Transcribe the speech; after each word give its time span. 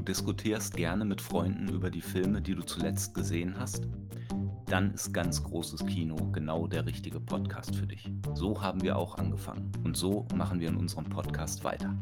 du 0.00 0.04
diskutierst 0.04 0.74
gerne 0.74 1.04
mit 1.04 1.20
Freunden 1.20 1.68
über 1.68 1.90
die 1.90 2.00
Filme, 2.00 2.40
die 2.40 2.54
du 2.54 2.62
zuletzt 2.62 3.12
gesehen 3.12 3.58
hast? 3.58 3.86
Dann 4.64 4.94
ist 4.94 5.12
ganz 5.12 5.42
großes 5.42 5.84
Kino 5.84 6.16
genau 6.32 6.66
der 6.66 6.86
richtige 6.86 7.20
Podcast 7.20 7.76
für 7.76 7.86
dich. 7.86 8.10
So 8.32 8.62
haben 8.62 8.82
wir 8.82 8.96
auch 8.96 9.18
angefangen 9.18 9.70
und 9.84 9.98
so 9.98 10.26
machen 10.34 10.58
wir 10.58 10.68
in 10.68 10.76
unserem 10.76 11.04
Podcast 11.04 11.64
weiter. 11.64 11.98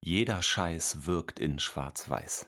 Jeder 0.00 0.40
Scheiß 0.40 1.06
wirkt 1.06 1.40
in 1.40 1.58
Schwarz-Weiß. 1.58 2.46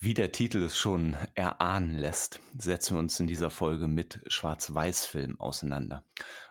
Wie 0.00 0.14
der 0.14 0.32
Titel 0.32 0.64
es 0.64 0.76
schon 0.76 1.16
erahnen 1.34 1.96
lässt, 1.96 2.40
setzen 2.58 2.96
wir 2.96 2.98
uns 2.98 3.20
in 3.20 3.28
dieser 3.28 3.50
Folge 3.50 3.86
mit 3.86 4.20
Schwarz-Weiß-Filmen 4.26 5.38
auseinander. 5.38 6.02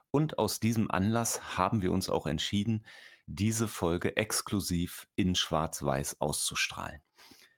Und 0.09 0.37
aus 0.37 0.59
diesem 0.61 0.89
Anlass 0.89 1.57
haben 1.57 1.81
wir 1.81 1.91
uns 1.91 2.07
auch 2.07 2.27
entschieden, 2.27 2.85
diese 3.25 3.67
Folge 3.67 4.17
exklusiv 4.17 5.07
in 5.15 5.35
Schwarz-Weiß 5.35 6.19
auszustrahlen. 6.19 7.01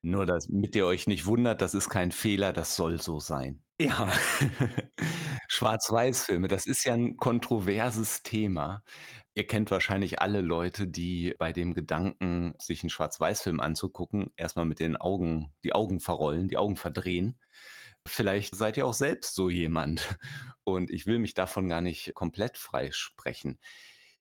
Nur 0.01 0.25
damit 0.27 0.75
ihr 0.75 0.85
euch 0.85 1.07
nicht 1.07 1.25
wundert, 1.25 1.61
das 1.61 1.73
ist 1.73 1.89
kein 1.89 2.11
Fehler, 2.11 2.53
das 2.53 2.75
soll 2.75 3.01
so 3.01 3.19
sein. 3.19 3.63
Ja, 3.79 4.07
Schwarz-Weiß-Filme, 5.47 6.47
das 6.47 6.67
ist 6.67 6.85
ja 6.85 6.93
ein 6.93 7.17
kontroverses 7.17 8.21
Thema. 8.21 8.83
Ihr 9.33 9.47
kennt 9.47 9.69
wahrscheinlich 9.71 10.21
alle 10.21 10.41
Leute, 10.41 10.87
die 10.87 11.33
bei 11.39 11.51
dem 11.51 11.73
Gedanken, 11.73 12.53
sich 12.59 12.83
einen 12.83 12.89
Schwarz-Weiß-Film 12.89 13.59
anzugucken, 13.59 14.31
erstmal 14.37 14.65
mit 14.65 14.79
den 14.79 14.95
Augen 14.95 15.51
die 15.63 15.73
Augen 15.73 15.99
verrollen, 15.99 16.47
die 16.47 16.57
Augen 16.57 16.77
verdrehen. 16.77 17.37
Vielleicht 18.07 18.55
seid 18.55 18.77
ihr 18.77 18.85
auch 18.85 18.93
selbst 18.93 19.33
so 19.33 19.49
jemand 19.49 20.17
und 20.63 20.91
ich 20.91 21.07
will 21.07 21.19
mich 21.19 21.33
davon 21.33 21.67
gar 21.67 21.81
nicht 21.81 22.13
komplett 22.13 22.57
freisprechen. 22.57 23.59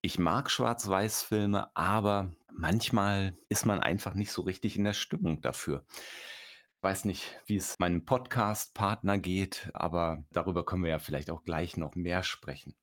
Ich 0.04 0.18
mag 0.18 0.50
Schwarz-Weiß-Filme, 0.50 1.74
aber 1.74 2.30
manchmal 2.52 3.38
ist 3.48 3.64
man 3.64 3.80
einfach 3.80 4.12
nicht 4.12 4.32
so 4.32 4.42
richtig 4.42 4.76
in 4.76 4.84
der 4.84 4.92
Stimmung 4.92 5.40
dafür. 5.40 5.86
Weiß 6.82 7.06
nicht, 7.06 7.40
wie 7.46 7.56
es 7.56 7.78
meinem 7.78 8.04
Podcast-Partner 8.04 9.16
geht, 9.16 9.70
aber 9.72 10.22
darüber 10.30 10.66
können 10.66 10.82
wir 10.82 10.90
ja 10.90 10.98
vielleicht 10.98 11.30
auch 11.30 11.42
gleich 11.42 11.78
noch 11.78 11.94
mehr 11.94 12.22
sprechen. 12.22 12.74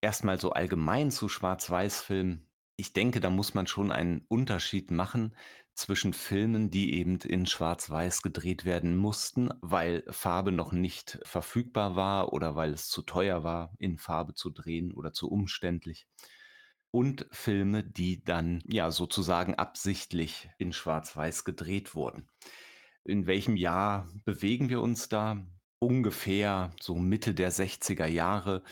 Erstmal 0.00 0.38
so 0.38 0.52
allgemein 0.52 1.10
zu 1.10 1.28
Schwarz-Weiß-Filmen. 1.28 2.46
Ich 2.76 2.92
denke, 2.92 3.18
da 3.18 3.30
muss 3.30 3.54
man 3.54 3.66
schon 3.66 3.90
einen 3.90 4.24
Unterschied 4.28 4.92
machen 4.92 5.34
zwischen 5.74 6.12
Filmen, 6.12 6.70
die 6.70 6.94
eben 6.94 7.18
in 7.18 7.46
Schwarz-Weiß 7.46 8.22
gedreht 8.22 8.64
werden 8.64 8.96
mussten, 8.96 9.50
weil 9.60 10.04
Farbe 10.08 10.52
noch 10.52 10.70
nicht 10.70 11.18
verfügbar 11.24 11.96
war 11.96 12.32
oder 12.32 12.54
weil 12.54 12.72
es 12.72 12.86
zu 12.86 13.02
teuer 13.02 13.42
war, 13.42 13.74
in 13.80 13.98
Farbe 13.98 14.34
zu 14.34 14.50
drehen 14.50 14.92
oder 14.92 15.12
zu 15.12 15.28
umständlich 15.28 16.06
und 16.94 17.26
Filme, 17.32 17.82
die 17.82 18.22
dann 18.22 18.62
ja 18.68 18.92
sozusagen 18.92 19.56
absichtlich 19.56 20.48
in 20.58 20.72
Schwarz-Weiß 20.72 21.42
gedreht 21.42 21.96
wurden. 21.96 22.28
In 23.02 23.26
welchem 23.26 23.56
Jahr 23.56 24.08
bewegen 24.24 24.68
wir 24.68 24.80
uns 24.80 25.08
da? 25.08 25.44
Ungefähr 25.80 26.70
so 26.80 26.94
Mitte 26.94 27.34
der 27.34 27.50
60er 27.50 28.06
Jahre 28.06 28.62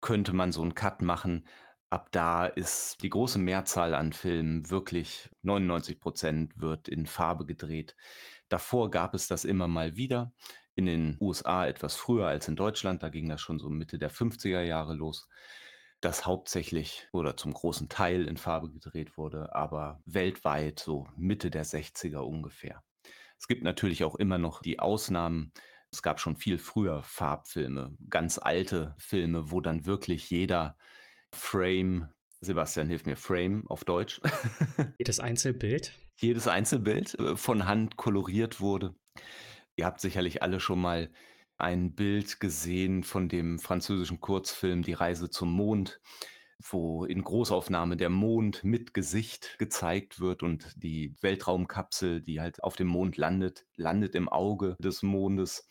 könnte 0.00 0.32
man 0.32 0.52
so 0.52 0.62
einen 0.62 0.76
Cut 0.76 1.02
machen. 1.02 1.44
Ab 1.90 2.10
da 2.12 2.46
ist 2.46 3.02
die 3.02 3.10
große 3.10 3.40
Mehrzahl 3.40 3.94
an 3.94 4.12
Filmen 4.12 4.70
wirklich 4.70 5.28
99 5.42 5.98
Prozent 5.98 6.52
wird 6.60 6.86
in 6.86 7.06
Farbe 7.06 7.46
gedreht. 7.46 7.96
Davor 8.48 8.92
gab 8.92 9.12
es 9.12 9.26
das 9.26 9.44
immer 9.44 9.66
mal 9.66 9.96
wieder. 9.96 10.32
In 10.76 10.86
den 10.86 11.16
USA 11.20 11.66
etwas 11.66 11.96
früher 11.96 12.28
als 12.28 12.46
in 12.46 12.54
Deutschland. 12.54 13.02
Da 13.02 13.08
ging 13.08 13.28
das 13.28 13.40
schon 13.40 13.58
so 13.58 13.68
Mitte 13.68 13.98
der 13.98 14.12
50er 14.12 14.62
Jahre 14.62 14.94
los 14.94 15.28
das 16.02 16.26
hauptsächlich 16.26 17.08
oder 17.12 17.36
zum 17.36 17.54
großen 17.54 17.88
Teil 17.88 18.26
in 18.26 18.36
Farbe 18.36 18.70
gedreht 18.70 19.16
wurde, 19.16 19.54
aber 19.54 20.02
weltweit 20.04 20.80
so 20.80 21.06
Mitte 21.16 21.50
der 21.50 21.64
60er 21.64 22.18
ungefähr. 22.18 22.82
Es 23.38 23.46
gibt 23.48 23.62
natürlich 23.62 24.04
auch 24.04 24.16
immer 24.16 24.36
noch 24.36 24.60
die 24.62 24.80
Ausnahmen. 24.80 25.52
Es 25.90 26.02
gab 26.02 26.20
schon 26.20 26.36
viel 26.36 26.58
früher 26.58 27.02
Farbfilme, 27.02 27.96
ganz 28.10 28.38
alte 28.38 28.94
Filme, 28.98 29.50
wo 29.50 29.60
dann 29.60 29.86
wirklich 29.86 30.28
jeder 30.28 30.76
Frame, 31.32 32.08
Sebastian 32.40 32.88
hilf 32.88 33.06
mir, 33.06 33.16
Frame 33.16 33.64
auf 33.68 33.84
Deutsch. 33.84 34.20
Jedes 34.98 35.20
Einzelbild. 35.20 35.92
Jedes 36.16 36.48
Einzelbild 36.48 37.18
äh, 37.18 37.36
von 37.36 37.66
Hand 37.66 37.96
koloriert 37.96 38.60
wurde. 38.60 38.94
Ihr 39.76 39.86
habt 39.86 40.00
sicherlich 40.00 40.42
alle 40.42 40.58
schon 40.58 40.80
mal 40.80 41.10
ein 41.62 41.94
Bild 41.94 42.40
gesehen 42.40 43.04
von 43.04 43.28
dem 43.28 43.58
französischen 43.60 44.20
Kurzfilm 44.20 44.82
Die 44.82 44.94
Reise 44.94 45.30
zum 45.30 45.52
Mond, 45.52 46.00
wo 46.58 47.04
in 47.04 47.22
Großaufnahme 47.22 47.96
der 47.96 48.10
Mond 48.10 48.64
mit 48.64 48.94
Gesicht 48.94 49.56
gezeigt 49.58 50.18
wird 50.18 50.42
und 50.42 50.72
die 50.76 51.14
Weltraumkapsel, 51.20 52.20
die 52.20 52.40
halt 52.40 52.64
auf 52.64 52.74
dem 52.74 52.88
Mond 52.88 53.16
landet, 53.16 53.64
landet 53.76 54.16
im 54.16 54.28
Auge 54.28 54.76
des 54.80 55.02
Mondes. 55.02 55.68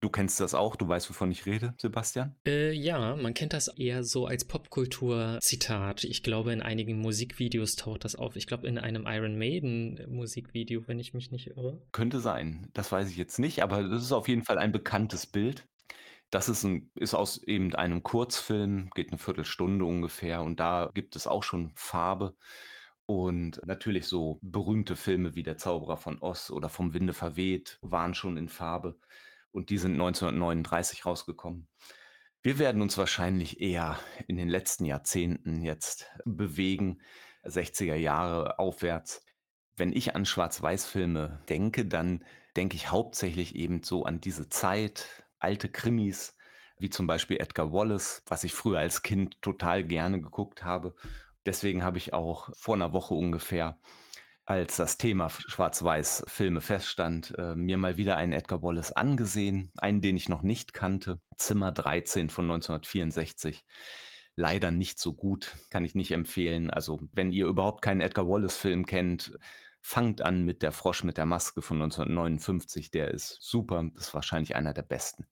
Du 0.00 0.10
kennst 0.10 0.40
das 0.40 0.54
auch, 0.54 0.76
du 0.76 0.86
weißt, 0.86 1.08
wovon 1.08 1.30
ich 1.30 1.46
rede, 1.46 1.74
Sebastian? 1.78 2.36
Äh, 2.46 2.72
ja, 2.72 3.16
man 3.16 3.32
kennt 3.32 3.54
das 3.54 3.68
eher 3.68 4.04
so 4.04 4.26
als 4.26 4.44
Popkultur-Zitat. 4.44 6.04
Ich 6.04 6.22
glaube, 6.22 6.52
in 6.52 6.60
einigen 6.60 6.98
Musikvideos 6.98 7.76
taucht 7.76 8.04
das 8.04 8.14
auf. 8.14 8.36
Ich 8.36 8.46
glaube, 8.46 8.66
in 8.68 8.76
einem 8.76 9.06
Iron 9.06 9.38
Maiden-Musikvideo, 9.38 10.86
wenn 10.86 10.98
ich 10.98 11.14
mich 11.14 11.30
nicht 11.30 11.46
irre. 11.48 11.80
Könnte 11.92 12.20
sein, 12.20 12.68
das 12.74 12.92
weiß 12.92 13.10
ich 13.10 13.16
jetzt 13.16 13.38
nicht, 13.38 13.62
aber 13.62 13.82
das 13.84 14.02
ist 14.02 14.12
auf 14.12 14.28
jeden 14.28 14.44
Fall 14.44 14.58
ein 14.58 14.70
bekanntes 14.70 15.26
Bild. 15.26 15.66
Das 16.30 16.50
ist, 16.50 16.64
ein, 16.64 16.90
ist 16.96 17.14
aus 17.14 17.42
eben 17.44 17.74
einem 17.74 18.02
Kurzfilm, 18.02 18.90
geht 18.94 19.08
eine 19.08 19.18
Viertelstunde 19.18 19.84
ungefähr 19.86 20.42
und 20.42 20.60
da 20.60 20.90
gibt 20.92 21.16
es 21.16 21.26
auch 21.26 21.42
schon 21.42 21.72
Farbe. 21.74 22.36
Und 23.06 23.64
natürlich 23.64 24.06
so 24.06 24.40
berühmte 24.42 24.96
Filme 24.96 25.36
wie 25.36 25.44
Der 25.44 25.56
Zauberer 25.56 25.96
von 25.96 26.20
Oz 26.20 26.50
oder 26.50 26.68
Vom 26.68 26.92
Winde 26.92 27.12
verweht 27.12 27.78
waren 27.80 28.14
schon 28.14 28.36
in 28.36 28.48
Farbe 28.48 28.98
und 29.52 29.70
die 29.70 29.78
sind 29.78 29.92
1939 29.92 31.06
rausgekommen. 31.06 31.68
Wir 32.42 32.58
werden 32.58 32.82
uns 32.82 32.96
wahrscheinlich 32.96 33.60
eher 33.60 33.98
in 34.28 34.36
den 34.36 34.48
letzten 34.48 34.84
Jahrzehnten 34.84 35.62
jetzt 35.62 36.10
bewegen, 36.24 37.00
60er 37.44 37.96
Jahre 37.96 38.58
aufwärts. 38.58 39.24
Wenn 39.76 39.92
ich 39.92 40.14
an 40.14 40.24
Schwarz-Weiß-Filme 40.24 41.42
denke, 41.48 41.86
dann 41.86 42.24
denke 42.56 42.76
ich 42.76 42.90
hauptsächlich 42.90 43.56
eben 43.56 43.82
so 43.82 44.04
an 44.04 44.20
diese 44.20 44.48
Zeit, 44.48 45.24
alte 45.38 45.68
Krimis, 45.68 46.36
wie 46.78 46.90
zum 46.90 47.06
Beispiel 47.06 47.38
Edgar 47.38 47.72
Wallace, 47.72 48.22
was 48.26 48.44
ich 48.44 48.54
früher 48.54 48.78
als 48.78 49.02
Kind 49.02 49.40
total 49.42 49.84
gerne 49.84 50.20
geguckt 50.20 50.64
habe. 50.64 50.94
Deswegen 51.46 51.82
habe 51.82 51.98
ich 51.98 52.12
auch 52.12 52.50
vor 52.56 52.74
einer 52.74 52.92
Woche 52.92 53.14
ungefähr 53.14 53.78
als 54.46 54.76
das 54.76 54.96
Thema 54.96 55.28
Schwarz-Weiß-Filme 55.28 56.60
feststand, 56.60 57.34
äh, 57.36 57.56
mir 57.56 57.76
mal 57.76 57.96
wieder 57.96 58.16
einen 58.16 58.32
Edgar 58.32 58.62
Wallace 58.62 58.92
angesehen, 58.92 59.72
einen, 59.76 60.00
den 60.00 60.16
ich 60.16 60.28
noch 60.28 60.42
nicht 60.42 60.72
kannte, 60.72 61.20
Zimmer 61.36 61.72
13 61.72 62.30
von 62.30 62.44
1964. 62.44 63.64
Leider 64.36 64.70
nicht 64.70 65.00
so 65.00 65.14
gut, 65.14 65.56
kann 65.70 65.84
ich 65.84 65.96
nicht 65.96 66.12
empfehlen. 66.12 66.70
Also, 66.70 67.00
wenn 67.12 67.32
ihr 67.32 67.46
überhaupt 67.46 67.82
keinen 67.82 68.00
Edgar 68.00 68.28
Wallace-Film 68.28 68.86
kennt, 68.86 69.36
fangt 69.80 70.22
an 70.22 70.44
mit 70.44 70.62
Der 70.62 70.72
Frosch 70.72 71.02
mit 71.02 71.16
der 71.16 71.26
Maske 71.26 71.60
von 71.60 71.82
1959. 71.82 72.92
Der 72.92 73.10
ist 73.10 73.38
super, 73.40 73.90
ist 73.96 74.14
wahrscheinlich 74.14 74.54
einer 74.54 74.74
der 74.74 74.82
besten. 74.82 75.26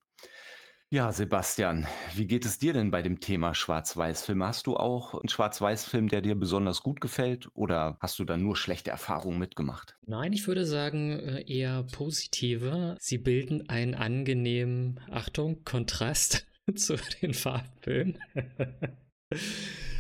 Ja, 0.94 1.10
Sebastian, 1.10 1.88
wie 2.15 2.25
geht 2.25 2.44
es 2.44 2.60
dir 2.60 2.72
denn 2.72 2.93
bei 2.93 3.03
dem 3.03 3.19
Thema 3.19 3.53
Schwarz-Weiß-Filme? 3.53 4.47
Hast 4.47 4.69
du 4.69 4.77
auch 4.77 5.15
einen 5.15 5.28
Schwarz-Weiß-Film, 5.28 6.06
der 6.06 6.21
dir 6.21 6.37
besonders 6.37 6.84
gut 6.84 7.00
gefällt 7.00 7.49
oder 7.55 7.97
hast 7.99 8.21
du 8.21 8.25
da 8.25 8.37
nur 8.37 8.55
schlechte 8.55 8.93
Erfahrungen 8.93 9.41
mitgemacht? 9.41 9.97
Nein, 10.06 10.33
ich 10.33 10.47
würde 10.47 10.65
sagen 10.65 11.19
äh, 11.19 11.53
eher 11.53 11.83
positive. 11.83 12.94
Sie 13.00 13.19
bilden 13.19 13.69
einen 13.69 13.97
angenehmen, 13.97 15.00
Achtung, 15.10 15.65
Kontrast 15.65 16.47
zu 16.77 16.94
den 17.21 17.34
Farbfilmen. 17.34 18.21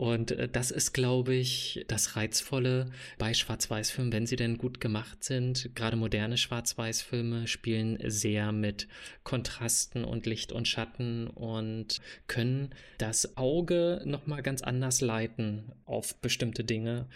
Und 0.00 0.30
äh, 0.30 0.48
das 0.48 0.70
ist, 0.70 0.94
glaube 0.94 1.34
ich, 1.34 1.84
das 1.86 2.16
Reizvolle 2.16 2.90
bei 3.18 3.34
Schwarz-Weiß-Filmen, 3.34 4.14
wenn 4.14 4.26
sie 4.26 4.36
denn 4.36 4.56
gut 4.56 4.80
gemacht 4.80 5.22
sind. 5.22 5.74
Gerade 5.74 5.98
moderne 5.98 6.38
Schwarz-Weiß-Filme 6.38 7.46
spielen 7.46 7.98
sehr 8.06 8.50
mit 8.50 8.88
Kontrasten 9.24 10.04
und 10.04 10.24
Licht 10.24 10.52
und 10.52 10.66
Schatten 10.66 11.26
und 11.26 12.00
können 12.28 12.70
das 12.96 13.36
Auge 13.36 14.00
nochmal 14.06 14.42
ganz 14.42 14.62
anders 14.62 15.02
leiten 15.02 15.70
auf 15.84 16.14
bestimmte 16.22 16.64
Dinge. 16.64 17.06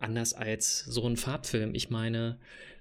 Anders 0.00 0.34
als 0.34 0.80
so 0.80 1.06
ein 1.06 1.16
Farbfilm. 1.16 1.76
Ich 1.76 1.90
meine, 1.90 2.40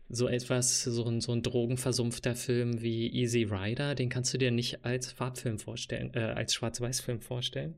so 0.09 0.27
etwas, 0.27 0.81
so 0.81 1.05
ein, 1.05 1.21
so 1.21 1.33
ein 1.33 1.43
drogenversumpfter 1.43 2.33
Film 2.33 2.81
wie 2.81 3.13
Easy 3.13 3.43
Rider, 3.43 3.93
den 3.93 4.09
kannst 4.09 4.33
du 4.33 4.39
dir 4.39 4.49
nicht 4.49 4.85
als 4.85 5.11
Farbfilm 5.11 5.59
vorstellen, 5.59 6.15
äh, 6.15 6.21
als 6.21 6.55
Schwarz-Weiß-Film 6.55 7.21
vorstellen 7.21 7.75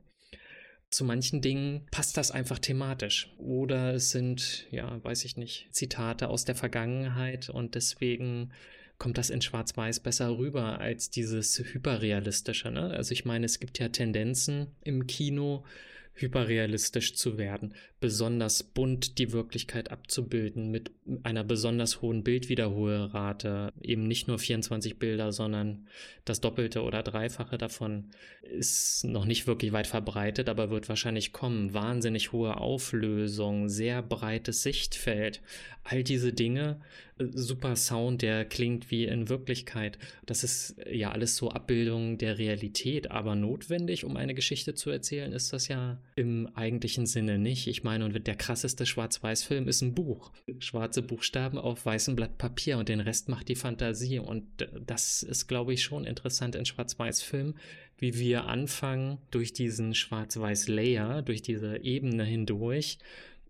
zu 0.93 1.03
manchen 1.03 1.41
Dingen 1.41 1.85
passt 1.91 2.17
das 2.17 2.31
einfach 2.31 2.59
thematisch. 2.59 3.33
Oder 3.37 3.95
es 3.95 4.11
sind, 4.11 4.67
ja, 4.71 5.03
weiß 5.03 5.25
ich 5.25 5.37
nicht, 5.37 5.67
Zitate 5.71 6.29
aus 6.29 6.45
der 6.45 6.55
Vergangenheit 6.55 7.49
und 7.49 7.75
deswegen 7.75 8.51
kommt 8.99 9.17
das 9.17 9.29
in 9.29 9.41
Schwarz-Weiß 9.41 9.99
besser 10.01 10.37
rüber 10.37 10.79
als 10.79 11.09
dieses 11.09 11.59
hyperrealistische. 11.59 12.71
Ne? 12.71 12.91
Also 12.91 13.11
ich 13.11 13.25
meine, 13.25 13.45
es 13.45 13.59
gibt 13.59 13.79
ja 13.79 13.89
Tendenzen 13.89 14.67
im 14.83 15.07
Kino 15.07 15.65
hyperrealistisch 16.15 17.15
zu 17.15 17.37
werden, 17.37 17.73
besonders 17.99 18.63
bunt 18.63 19.17
die 19.17 19.31
Wirklichkeit 19.31 19.91
abzubilden, 19.91 20.69
mit 20.69 20.91
einer 21.23 21.43
besonders 21.43 22.01
hohen 22.01 22.23
Bildwiederholrate, 22.23 23.73
eben 23.81 24.07
nicht 24.07 24.27
nur 24.27 24.37
24 24.37 24.99
Bilder, 24.99 25.31
sondern 25.31 25.87
das 26.25 26.39
Doppelte 26.39 26.83
oder 26.83 27.01
Dreifache 27.01 27.57
davon 27.57 28.11
ist 28.41 29.03
noch 29.05 29.25
nicht 29.25 29.47
wirklich 29.47 29.71
weit 29.71 29.87
verbreitet, 29.87 30.49
aber 30.49 30.69
wird 30.69 30.87
wahrscheinlich 30.87 31.33
kommen. 31.33 31.73
Wahnsinnig 31.73 32.31
hohe 32.31 32.57
Auflösung, 32.57 33.67
sehr 33.69 34.01
breites 34.01 34.63
Sichtfeld, 34.63 35.41
all 35.83 36.03
diese 36.03 36.31
Dinge, 36.33 36.79
äh, 37.17 37.25
super 37.33 37.75
Sound, 37.75 38.21
der 38.21 38.45
klingt 38.45 38.91
wie 38.91 39.05
in 39.05 39.29
Wirklichkeit. 39.29 39.97
Das 40.25 40.43
ist 40.43 40.75
ja 40.89 41.11
alles 41.11 41.35
so 41.35 41.51
Abbildung 41.51 42.17
der 42.17 42.37
Realität, 42.37 43.11
aber 43.11 43.35
notwendig, 43.35 44.05
um 44.05 44.17
eine 44.17 44.33
Geschichte 44.33 44.75
zu 44.75 44.89
erzählen, 44.89 45.33
ist 45.33 45.51
das 45.53 45.67
ja 45.67 45.99
im 46.15 46.47
eigentlichen 46.55 47.05
Sinne 47.05 47.37
nicht. 47.37 47.67
Ich 47.67 47.83
meine, 47.83 48.05
und 48.05 48.27
der 48.27 48.35
krasseste 48.35 48.85
Schwarz-Weiß-Film 48.85 49.67
ist 49.67 49.81
ein 49.81 49.93
Buch. 49.93 50.31
Schwarze 50.59 51.01
Buchstaben 51.01 51.57
auf 51.57 51.85
weißem 51.85 52.15
Blatt 52.15 52.37
Papier 52.37 52.77
und 52.77 52.89
den 52.89 52.99
Rest 52.99 53.29
macht 53.29 53.47
die 53.49 53.55
Fantasie. 53.55 54.19
Und 54.19 54.45
das 54.85 55.23
ist, 55.23 55.47
glaube 55.47 55.73
ich, 55.73 55.83
schon 55.83 56.05
interessant 56.05 56.55
in 56.55 56.65
Schwarz-Weiß-Filmen, 56.65 57.55
wie 57.97 58.17
wir 58.17 58.45
anfangen, 58.45 59.17
durch 59.31 59.53
diesen 59.53 59.95
Schwarz-Weiß-Layer, 59.95 61.21
durch 61.21 61.41
diese 61.41 61.83
Ebene 61.83 62.23
hindurch, 62.23 62.99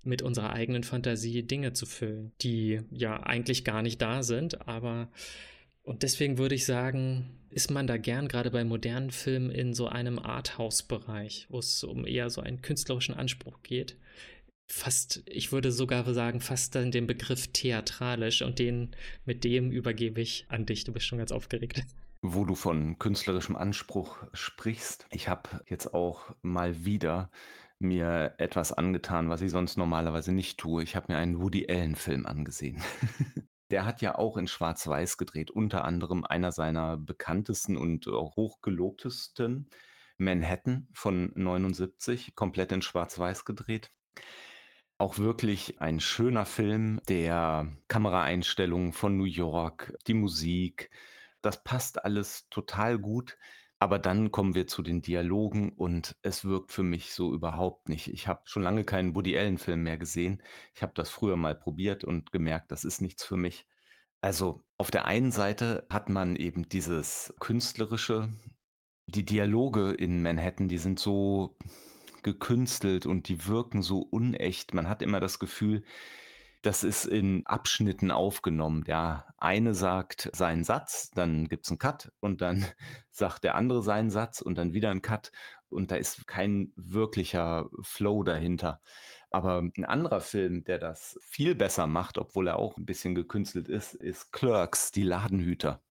mit 0.03 0.21
unserer 0.21 0.51
eigenen 0.51 0.83
Fantasie 0.83 1.43
Dinge 1.43 1.73
zu 1.73 1.85
füllen, 1.85 2.33
die 2.41 2.81
ja 2.91 3.23
eigentlich 3.23 3.63
gar 3.63 3.81
nicht 3.81 4.01
da 4.01 4.21
sind, 4.21 4.67
aber 4.67 5.09
und 5.83 6.03
deswegen 6.03 6.37
würde 6.37 6.55
ich 6.55 6.65
sagen, 6.65 7.29
ist 7.53 7.71
man 7.71 7.87
da 7.87 7.97
gern 7.97 8.27
gerade 8.27 8.51
bei 8.51 8.63
modernen 8.63 9.11
Filmen 9.11 9.51
in 9.51 9.73
so 9.73 9.87
einem 9.87 10.19
Arthouse-Bereich, 10.19 11.47
wo 11.49 11.59
es 11.59 11.83
um 11.83 12.05
eher 12.05 12.29
so 12.29 12.41
einen 12.41 12.61
künstlerischen 12.61 13.15
Anspruch 13.15 13.61
geht. 13.63 13.97
Fast, 14.67 15.23
ich 15.25 15.51
würde 15.51 15.71
sogar 15.71 16.11
sagen, 16.13 16.39
fast 16.39 16.75
dann 16.75 16.91
den 16.91 17.05
Begriff 17.05 17.47
theatralisch 17.47 18.41
und 18.41 18.59
den, 18.59 18.95
mit 19.25 19.43
dem 19.43 19.71
übergebe 19.71 20.21
ich 20.21 20.45
an 20.49 20.65
dich. 20.65 20.83
Du 20.83 20.93
bist 20.93 21.05
schon 21.05 21.19
ganz 21.19 21.31
aufgeregt. 21.31 21.83
Wo 22.21 22.45
du 22.45 22.55
von 22.55 22.97
künstlerischem 22.97 23.55
Anspruch 23.55 24.23
sprichst, 24.33 25.05
ich 25.11 25.27
habe 25.27 25.61
jetzt 25.67 25.93
auch 25.93 26.33
mal 26.41 26.85
wieder 26.85 27.29
mir 27.79 28.33
etwas 28.37 28.71
angetan, 28.71 29.29
was 29.29 29.41
ich 29.41 29.51
sonst 29.51 29.77
normalerweise 29.77 30.31
nicht 30.31 30.57
tue. 30.57 30.83
Ich 30.83 30.95
habe 30.95 31.11
mir 31.11 31.19
einen 31.19 31.41
Woody 31.41 31.67
Allen-Film 31.69 32.25
angesehen. 32.25 32.81
Der 33.73 33.85
hat 33.85 34.03
ja 34.03 34.13
auch 34.19 34.37
in 34.37 34.45
Schwarz-Weiß 34.45 35.17
gedreht, 35.17 35.49
unter 35.49 35.83
anderem 35.83 36.23
einer 36.25 36.51
seiner 36.51 36.95
bekanntesten 36.95 37.75
und 37.75 38.05
hochgelobtesten, 38.05 39.67
Manhattan 40.19 40.87
von 40.93 41.31
79, 41.33 42.35
komplett 42.35 42.71
in 42.71 42.83
Schwarz-Weiß 42.83 43.45
gedreht. 43.45 43.89
Auch 44.99 45.17
wirklich 45.17 45.81
ein 45.81 45.99
schöner 45.99 46.45
Film, 46.45 47.01
der 47.09 47.67
Kameraeinstellungen 47.87 48.93
von 48.93 49.17
New 49.17 49.23
York, 49.23 49.97
die 50.05 50.13
Musik, 50.13 50.91
das 51.41 51.63
passt 51.63 52.05
alles 52.05 52.47
total 52.51 52.99
gut. 52.99 53.39
Aber 53.83 53.99
dann 53.99 54.31
kommen 54.31 54.55
wir 54.55 54.65
zu 54.65 54.81
den 54.81 55.01
Dialogen 55.01 55.73
und 55.73 56.15
es 56.21 56.45
wirkt 56.45 56.71
für 56.71 56.83
mich 56.83 57.11
so 57.11 57.33
überhaupt 57.33 57.89
nicht. 57.89 58.07
Ich 58.07 58.29
habe 58.29 58.39
schon 58.45 58.63
lange 58.63 58.85
keinen 58.85 59.13
Woody 59.13 59.37
Allen-Film 59.37 59.83
mehr 59.83 59.97
gesehen. 59.97 60.41
Ich 60.73 60.81
habe 60.81 60.93
das 60.95 61.09
früher 61.09 61.35
mal 61.35 61.53
probiert 61.53 62.05
und 62.05 62.31
gemerkt, 62.31 62.71
das 62.71 62.85
ist 62.85 63.01
nichts 63.01 63.25
für 63.25 63.35
mich. 63.35 63.67
Also 64.21 64.63
auf 64.77 64.89
der 64.89 65.03
einen 65.03 65.33
Seite 65.33 65.85
hat 65.89 66.07
man 66.07 66.37
eben 66.37 66.69
dieses 66.69 67.33
künstlerische, 67.41 68.29
die 69.07 69.25
Dialoge 69.25 69.91
in 69.91 70.23
Manhattan, 70.23 70.69
die 70.69 70.77
sind 70.77 70.97
so 70.97 71.57
gekünstelt 72.21 73.05
und 73.05 73.27
die 73.27 73.47
wirken 73.47 73.81
so 73.81 73.99
unecht. 73.99 74.73
Man 74.73 74.87
hat 74.87 75.01
immer 75.01 75.19
das 75.19 75.39
Gefühl, 75.39 75.83
das 76.63 76.83
ist 76.83 77.05
in 77.05 77.45
Abschnitten 77.45 78.09
aufgenommen. 78.09 78.85
Der 78.85 79.27
eine 79.37 79.75
sagt 79.75 80.29
seinen 80.33 80.63
Satz, 80.63 81.11
dann 81.11 81.47
gibt 81.49 81.65
es 81.65 81.71
einen 81.71 81.77
Cut 81.77 82.11
und 82.19 82.41
dann 82.41 82.65
sagt 83.11 83.43
der 83.43 83.55
andere 83.55 83.83
seinen 83.83 84.09
Satz 84.09 84.41
und 84.41 84.57
dann 84.57 84.73
wieder 84.73 84.89
ein 84.89 85.01
Cut 85.01 85.31
und 85.69 85.91
da 85.91 85.95
ist 85.95 86.25
kein 86.25 86.71
wirklicher 86.75 87.69
Flow 87.81 88.23
dahinter. 88.23 88.81
Aber 89.29 89.61
ein 89.61 89.85
anderer 89.85 90.21
Film, 90.21 90.63
der 90.63 90.79
das 90.79 91.19
viel 91.21 91.55
besser 91.55 91.87
macht, 91.87 92.17
obwohl 92.17 92.47
er 92.47 92.57
auch 92.57 92.77
ein 92.77 92.85
bisschen 92.85 93.13
gekünstelt 93.13 93.67
ist, 93.67 93.95
ist 93.95 94.31
Clerks, 94.31 94.91
die 94.91 95.03
Ladenhüter. 95.03 95.81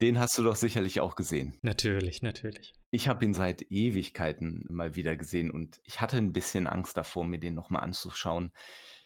Den 0.00 0.18
hast 0.18 0.36
du 0.36 0.42
doch 0.42 0.56
sicherlich 0.56 1.00
auch 1.00 1.16
gesehen. 1.16 1.58
Natürlich, 1.62 2.22
natürlich. 2.22 2.74
Ich 2.90 3.08
habe 3.08 3.24
ihn 3.24 3.34
seit 3.34 3.62
Ewigkeiten 3.70 4.66
mal 4.68 4.94
wieder 4.96 5.16
gesehen 5.16 5.50
und 5.50 5.80
ich 5.84 6.00
hatte 6.00 6.18
ein 6.18 6.32
bisschen 6.32 6.66
Angst 6.66 6.96
davor, 6.96 7.24
mir 7.24 7.38
den 7.38 7.54
noch 7.54 7.70
mal 7.70 7.78
anzuschauen. 7.78 8.52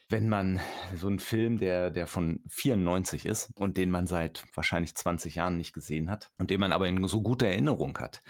Wenn 0.08 0.28
man 0.28 0.60
so 0.94 1.08
'n 1.08 1.18
Film, 1.18 1.58
der 1.58 1.90
der 1.90 2.06
von 2.06 2.40
94 2.48 3.26
ist 3.26 3.50
und 3.56 3.76
den 3.76 3.90
man 3.90 4.06
seit 4.06 4.44
wahrscheinlich 4.54 4.94
20 4.94 5.34
Jahren 5.34 5.56
nicht 5.56 5.72
gesehen 5.72 6.10
hat 6.10 6.30
und 6.38 6.50
den 6.50 6.60
man 6.60 6.70
aber 6.72 6.86
in 6.86 7.06
so 7.08 7.22
guter 7.22 7.46
Erinnerung 7.48 7.98
hat. 7.98 8.22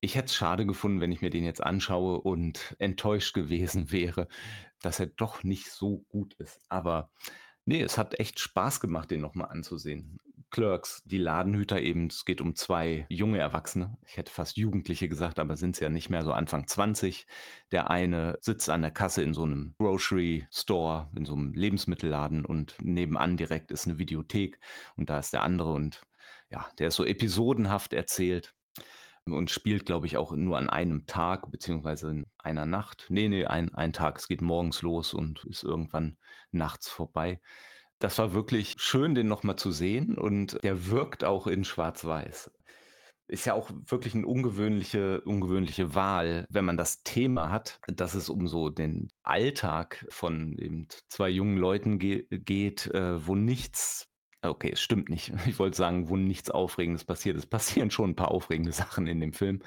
Ich 0.00 0.14
hätte 0.14 0.26
es 0.26 0.34
schade 0.34 0.66
gefunden, 0.66 1.00
wenn 1.00 1.12
ich 1.12 1.22
mir 1.22 1.30
den 1.30 1.44
jetzt 1.44 1.62
anschaue 1.62 2.20
und 2.20 2.76
enttäuscht 2.78 3.32
gewesen 3.34 3.90
wäre, 3.92 4.28
dass 4.82 5.00
er 5.00 5.06
doch 5.06 5.42
nicht 5.42 5.70
so 5.70 6.04
gut 6.08 6.34
ist. 6.34 6.60
Aber 6.68 7.10
ne, 7.64 7.80
es 7.82 7.96
hat 7.98 8.20
echt 8.20 8.38
Spaß 8.38 8.80
gemacht, 8.80 9.10
den 9.10 9.22
noch 9.22 9.34
mal 9.34 9.44
anzusehen. 9.46 10.18
Clerks, 10.50 11.02
die 11.04 11.18
Ladenhüter 11.18 11.80
eben, 11.80 12.06
es 12.06 12.24
geht 12.24 12.40
um 12.40 12.54
zwei 12.54 13.06
junge 13.08 13.38
Erwachsene. 13.38 13.96
Ich 14.06 14.16
hätte 14.16 14.32
fast 14.32 14.56
Jugendliche 14.56 15.08
gesagt, 15.08 15.38
aber 15.38 15.56
sind 15.56 15.74
es 15.76 15.80
ja 15.80 15.88
nicht 15.88 16.10
mehr, 16.10 16.24
so 16.24 16.32
Anfang 16.32 16.66
20. 16.66 17.26
Der 17.72 17.90
eine 17.90 18.38
sitzt 18.40 18.70
an 18.70 18.82
der 18.82 18.90
Kasse 18.90 19.22
in 19.22 19.34
so 19.34 19.42
einem 19.42 19.74
Grocery 19.78 20.46
Store, 20.50 21.10
in 21.16 21.24
so 21.24 21.34
einem 21.34 21.52
Lebensmittelladen 21.52 22.44
und 22.44 22.76
nebenan 22.80 23.36
direkt 23.36 23.70
ist 23.70 23.86
eine 23.86 23.98
Videothek 23.98 24.58
und 24.96 25.10
da 25.10 25.18
ist 25.18 25.32
der 25.32 25.42
andere 25.42 25.72
und 25.72 26.02
ja, 26.50 26.66
der 26.78 26.88
ist 26.88 26.96
so 26.96 27.04
episodenhaft 27.04 27.92
erzählt 27.92 28.54
und 29.24 29.50
spielt, 29.50 29.86
glaube 29.86 30.06
ich, 30.06 30.16
auch 30.16 30.32
nur 30.32 30.56
an 30.56 30.70
einem 30.70 31.06
Tag 31.06 31.50
beziehungsweise 31.50 32.10
in 32.10 32.26
einer 32.38 32.66
Nacht. 32.66 33.06
Ne, 33.10 33.28
ne, 33.28 33.46
ein 33.46 33.74
ein 33.74 33.92
Tag. 33.92 34.18
Es 34.18 34.28
geht 34.28 34.40
morgens 34.40 34.82
los 34.82 35.14
und 35.14 35.44
ist 35.44 35.64
irgendwann 35.64 36.16
nachts 36.52 36.88
vorbei. 36.88 37.40
Das 38.02 38.18
war 38.18 38.34
wirklich 38.34 38.74
schön, 38.78 39.14
den 39.14 39.26
noch 39.26 39.42
mal 39.42 39.56
zu 39.56 39.70
sehen 39.72 40.18
und 40.18 40.62
der 40.62 40.86
wirkt 40.90 41.24
auch 41.24 41.46
in 41.46 41.64
Schwarz-Weiß. 41.64 42.50
Ist 43.28 43.46
ja 43.46 43.54
auch 43.54 43.70
wirklich 43.88 44.14
'ne 44.14 44.26
ungewöhnliche 44.26 45.22
ungewöhnliche 45.22 45.94
Wahl, 45.94 46.46
wenn 46.50 46.64
man 46.66 46.76
das 46.76 47.02
Thema 47.04 47.50
hat, 47.50 47.80
dass 47.88 48.14
es 48.14 48.28
um 48.28 48.48
so 48.48 48.70
den 48.70 49.08
Alltag 49.24 50.06
von 50.10 50.58
eben 50.58 50.88
2 51.10 51.30
jungen 51.30 51.58
Leuten 51.58 51.98
ge 51.98 52.26
geht, 52.30 52.86
äh, 52.88 53.26
wo 53.26 53.34
nichts 53.36 54.08
okay, 54.42 54.72
es 54.74 54.80
stimmt 54.82 55.08
nicht. 55.10 55.32
Ich 55.48 55.58
wollte 55.58 55.76
sagen, 55.76 56.08
wo 56.10 56.16
nichts 56.16 56.50
Aufregendes 56.50 57.04
passiert. 57.04 57.36
Es 57.38 57.46
passieren 57.46 57.90
schon 57.90 58.10
'n 58.12 58.16
paar 58.16 58.30
aufregende 58.32 58.72
Sachen 58.72 59.06
in 59.08 59.20
dem 59.20 59.32
Film, 59.32 59.62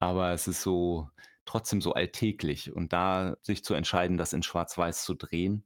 aber 0.00 0.32
es 0.32 0.48
ist 0.48 0.62
so 0.62 1.08
trotzdem 1.46 1.80
so 1.82 1.94
alltäglich 1.94 2.72
und 2.74 2.92
da 2.94 3.36
sich 3.42 3.64
zu 3.64 3.74
entscheiden, 3.74 4.18
das 4.18 4.32
in 4.34 4.42
Schwarz-Weiß 4.44 5.04
zu 5.04 5.14
drehen 5.14 5.64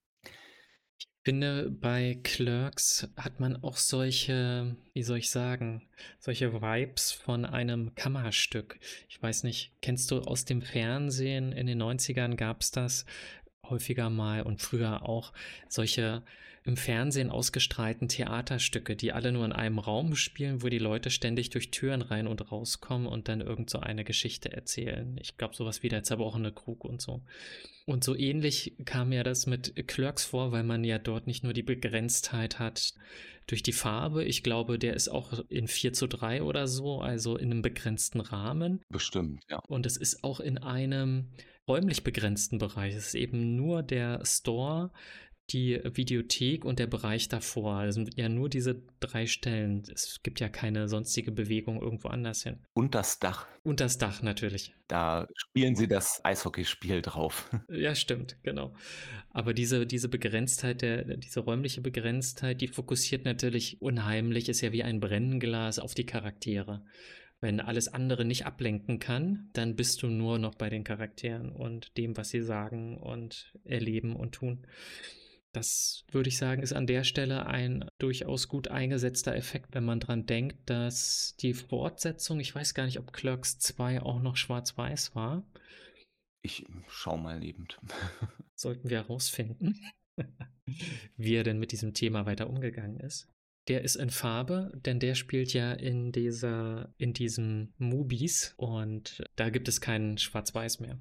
finde, 1.25 1.71
bei 1.71 2.19
Clerks 2.23 3.09
hat 3.17 3.41
man 3.41 3.63
auch 3.63 3.77
solche, 3.77 4.77
wie 4.93 5.03
soll 5.03 5.19
ich 5.19 5.31
sagen, 5.31 5.83
solche 6.19 6.53
Vibes 6.53 7.13
von 7.13 7.45
einem 7.45 7.95
Kammerstück. 7.95 8.79
Ich 9.09 9.23
weiß 9.23 9.45
nicht, 9.45 9.73
kennst 9.81 10.11
du 10.11 10.21
aus 10.21 10.45
dem 10.45 10.63
Fernsehen? 10.63 11.53
In 11.53 11.67
den 11.67 11.83
90ern 11.83 12.37
gab 12.37 12.63
es 12.63 12.71
das 12.71 13.07
häufiger 13.69 14.11
mal 14.11 14.43
und 14.43 14.61
früher 14.61 15.09
auch 15.09 15.33
solche 15.69 16.23
im 16.65 16.77
Fernsehen 16.77 17.31
ausgestrahlten 17.31 18.09
Theaterstücke, 18.09 18.95
die 18.95 19.13
alle 19.13 19.33
nur 19.33 19.45
in 19.45 19.53
einem 19.53 19.79
Raum 19.79 20.15
spielen, 20.15 20.63
wo 20.63 20.69
die 20.69 20.79
Leute 20.79 21.11
ständig 21.11 21.51
durch 21.51 21.71
Türen 21.71 22.03
rein 22.03 22.27
und 22.27 22.53
rauskommen 22.53 23.07
und 23.07 23.29
dann 23.29 23.41
irgend 23.41 23.69
so 23.69 23.81
eine 23.81 24.05
Geschichte 24.05 24.53
erzählen. 24.53 25.17
Ich 25.21 25.37
glaube, 25.37 25.57
sowas 25.57 25.83
wie 25.83 25.89
der 25.89 26.05
zerbrochene 26.05 26.53
Krug 26.53 26.85
und 26.85 27.03
so. 27.03 27.23
Und 27.85 28.05
so 28.05 28.15
ähnlich 28.15 28.77
kam 28.85 29.09
mir 29.09 29.25
das 29.25 29.47
mit 29.47 29.89
Clerks 29.89 30.25
vor, 30.25 30.53
weil 30.53 30.63
man 30.63 30.85
ja 30.85 30.99
dort 30.99 31.27
nicht 31.27 31.43
nur 31.43 31.53
die 31.53 31.65
Begrenztheit 31.65 32.61
hat 32.61 32.95
durch 33.49 33.65
die 33.65 33.73
Farbe. 33.73 34.25
Ich 34.25 34.45
glaube, 34.45 34.79
der 34.79 34.95
ist 34.95 35.09
auch 35.09 35.45
in 35.49 35.67
4 35.67 35.93
zu 35.93 36.07
3 36.07 36.45
oder 36.45 36.69
so, 36.69 37.01
also 37.01 37.37
in 37.37 37.51
einem 37.51 37.63
begrenzten 37.63 38.21
Rahmen. 38.21 38.81
Bestimmt, 38.89 39.43
ja. 39.51 39.59
Und 39.67 39.85
es 39.85 39.97
ist 39.97 40.23
auch 40.23 40.39
in 40.39 40.59
einem 40.59 41.31
räumlich 41.67 42.05
begrenzten 42.05 42.59
Bereich. 42.59 42.95
Es 42.95 43.09
ist 43.09 43.15
eben 43.15 43.57
nur 43.57 43.83
der 43.83 44.25
Store, 44.25 44.93
die 45.51 45.81
Videothek 45.85 46.65
und 46.65 46.79
der 46.79 46.87
Bereich 46.87 47.29
davor. 47.29 47.77
Also 47.77 48.05
ja 48.17 48.29
nur 48.29 48.49
diese 48.49 48.83
drei 49.01 49.27
Stellen. 49.27 49.83
Es 49.93 50.21
gibt 50.23 50.41
ja 50.41 50.49
keine 50.49 50.89
sonstige 50.89 51.33
Bewegung 51.33 51.81
irgendwo 51.81 52.09
anders 52.09 52.43
hin. 52.43 52.59
Und 52.75 52.95
das 52.95 53.19
Dach. 53.19 53.47
Und 53.63 53.81
das 53.81 53.99
Dach 53.99 54.23
natürlich. 54.23 54.75
Da 54.89 55.29
spielen 55.35 55.77
sie 55.77 55.89
das 55.89 56.21
Eishockeyspiel 56.25 57.03
drauf. 57.03 57.51
Ja, 57.69 57.95
stimmt, 57.95 58.37
genau. 58.43 58.75
Aber 59.31 59.55
diese, 59.55 59.87
diese 59.87 60.09
Begrenztheit, 60.09 60.83
der, 60.83 61.05
diese 61.17 61.41
räumliche 61.41 61.81
Begrenztheit, 61.81 62.61
die 62.61 62.69
fokussiert 62.69 63.25
natürlich 63.25 63.81
unheimlich, 63.81 64.49
ist 64.49 64.61
ja 64.61 64.73
wie 64.73 64.83
ein 64.83 65.01
Brennglas 65.01 65.79
auf 65.79 65.95
die 65.95 66.07
Charaktere. 66.07 66.85
Wenn 67.41 67.61
alles 67.61 67.89
andere 67.89 68.25
nicht 68.25 68.47
ablenken 68.47 69.01
kann, 69.01 69.49
dann 69.53 69.75
bist 69.75 70.03
du 70.03 70.07
nur 70.07 70.39
noch 70.39 70.55
bei 70.55 70.71
den 70.71 70.85
Charakteren 70.85 71.51
und 71.51 71.97
dem, 71.97 72.17
was 72.17 72.29
sie 72.29 72.41
sagen 72.41 72.99
und 72.99 73.53
erleben 73.65 74.15
und 74.15 74.33
tun. 74.33 74.65
Das 75.53 76.05
würde 76.11 76.31
ich 76.31 76.39
sagen, 76.39 76.63
ist 76.63 76.73
an 76.73 76.87
der 76.87 77.05
Stelle 77.05 77.47
ein 77.47 77.85
durchaus 77.99 78.49
gut 78.49 78.69
eingesetzter 78.69 79.37
Effekt, 79.37 79.75
wenn 79.75 79.85
man 79.85 80.01
dran 80.01 80.25
denkt, 80.25 80.59
dass 80.71 81.37
die 81.41 81.53
Fortsetzung, 81.53 82.41
ich 82.41 82.55
weiß 82.55 82.73
gar 82.73 82.87
nicht, 82.87 82.99
ob 82.99 83.13
Clerks 83.13 83.59
2 83.59 84.01
auch 84.01 84.21
noch 84.21 84.37
schwarz-weiß 84.37 85.15
war. 85.15 85.45
Ich 86.41 86.65
schau 86.89 87.19
mal 87.19 87.39
lebend. 87.39 87.79
Sollten 88.55 88.89
wir 88.89 88.99
herausfinden, 88.99 89.79
wie 91.17 91.35
er 91.35 91.45
denn 91.45 91.59
mit 91.59 91.73
diesem 91.73 91.93
Thema 91.93 92.25
weiter 92.25 92.49
umgegangen 92.49 92.99
ist. 93.01 93.29
Der 93.69 93.83
ist 93.83 93.97
in 93.97 94.11
Farbe, 94.11 94.73
denn 94.75 95.01
der 95.01 95.15
spielt 95.15 95.53
ja 95.53 95.73
in 95.73 96.13
dieser, 96.13 96.93
in 96.97 97.13
diesem 97.13 97.75
Movies 97.77 98.55
und 98.57 99.23
da 99.37 99.51
gibt 99.51 99.69
es 99.69 99.81
keinen 99.81 100.19
Schwarz-Weiß 100.19 100.81
mehr. 100.81 100.99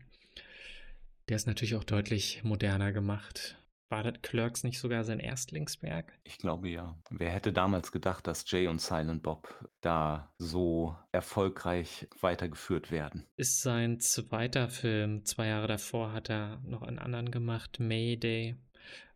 Der 1.29 1.38
ist 1.38 1.48
natürlich 1.48 1.75
auch 1.75 1.84
deutlich 1.84 2.43
moderner 2.43 2.91
gemacht. 2.91 3.58
War 3.91 4.03
das 4.03 4.21
Clerks 4.21 4.63
nicht 4.63 4.79
sogar 4.79 5.03
sein 5.03 5.19
Erstlingswerk? 5.19 6.17
Ich 6.24 6.38
glaube 6.38 6.69
ja. 6.69 6.98
Wer 7.10 7.29
hätte 7.29 7.51
damals 7.51 7.91
gedacht, 7.91 8.25
dass 8.25 8.50
Jay 8.50 8.67
und 8.67 8.79
Silent 8.79 9.21
Bob 9.21 9.53
da 9.81 10.31
so 10.38 10.95
erfolgreich 11.12 12.07
weitergeführt 12.21 12.89
werden? 12.89 13.27
Ist 13.36 13.62
sein 13.62 14.00
zweiter 14.00 14.69
Film. 14.69 15.25
Zwei 15.25 15.48
Jahre 15.48 15.67
davor 15.67 16.13
hat 16.13 16.29
er 16.29 16.62
noch 16.63 16.83
einen 16.83 17.00
anderen 17.00 17.31
gemacht, 17.31 17.81
Mayday. 17.81 18.55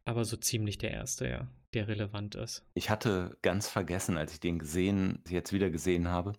Aber 0.03 0.25
so 0.25 0.35
ziemlich 0.35 0.77
der 0.77 0.91
erste, 0.91 1.29
ja, 1.29 1.47
der 1.73 1.87
relevant 1.87 2.35
ist. 2.35 2.67
Ich 2.73 2.89
hatte 2.89 3.37
ganz 3.41 3.69
vergessen, 3.69 4.17
als 4.17 4.33
ich 4.33 4.41
den 4.41 4.59
gesehen, 4.59 5.23
jetzt 5.29 5.53
wieder 5.53 5.69
gesehen 5.69 6.09
habe, 6.09 6.33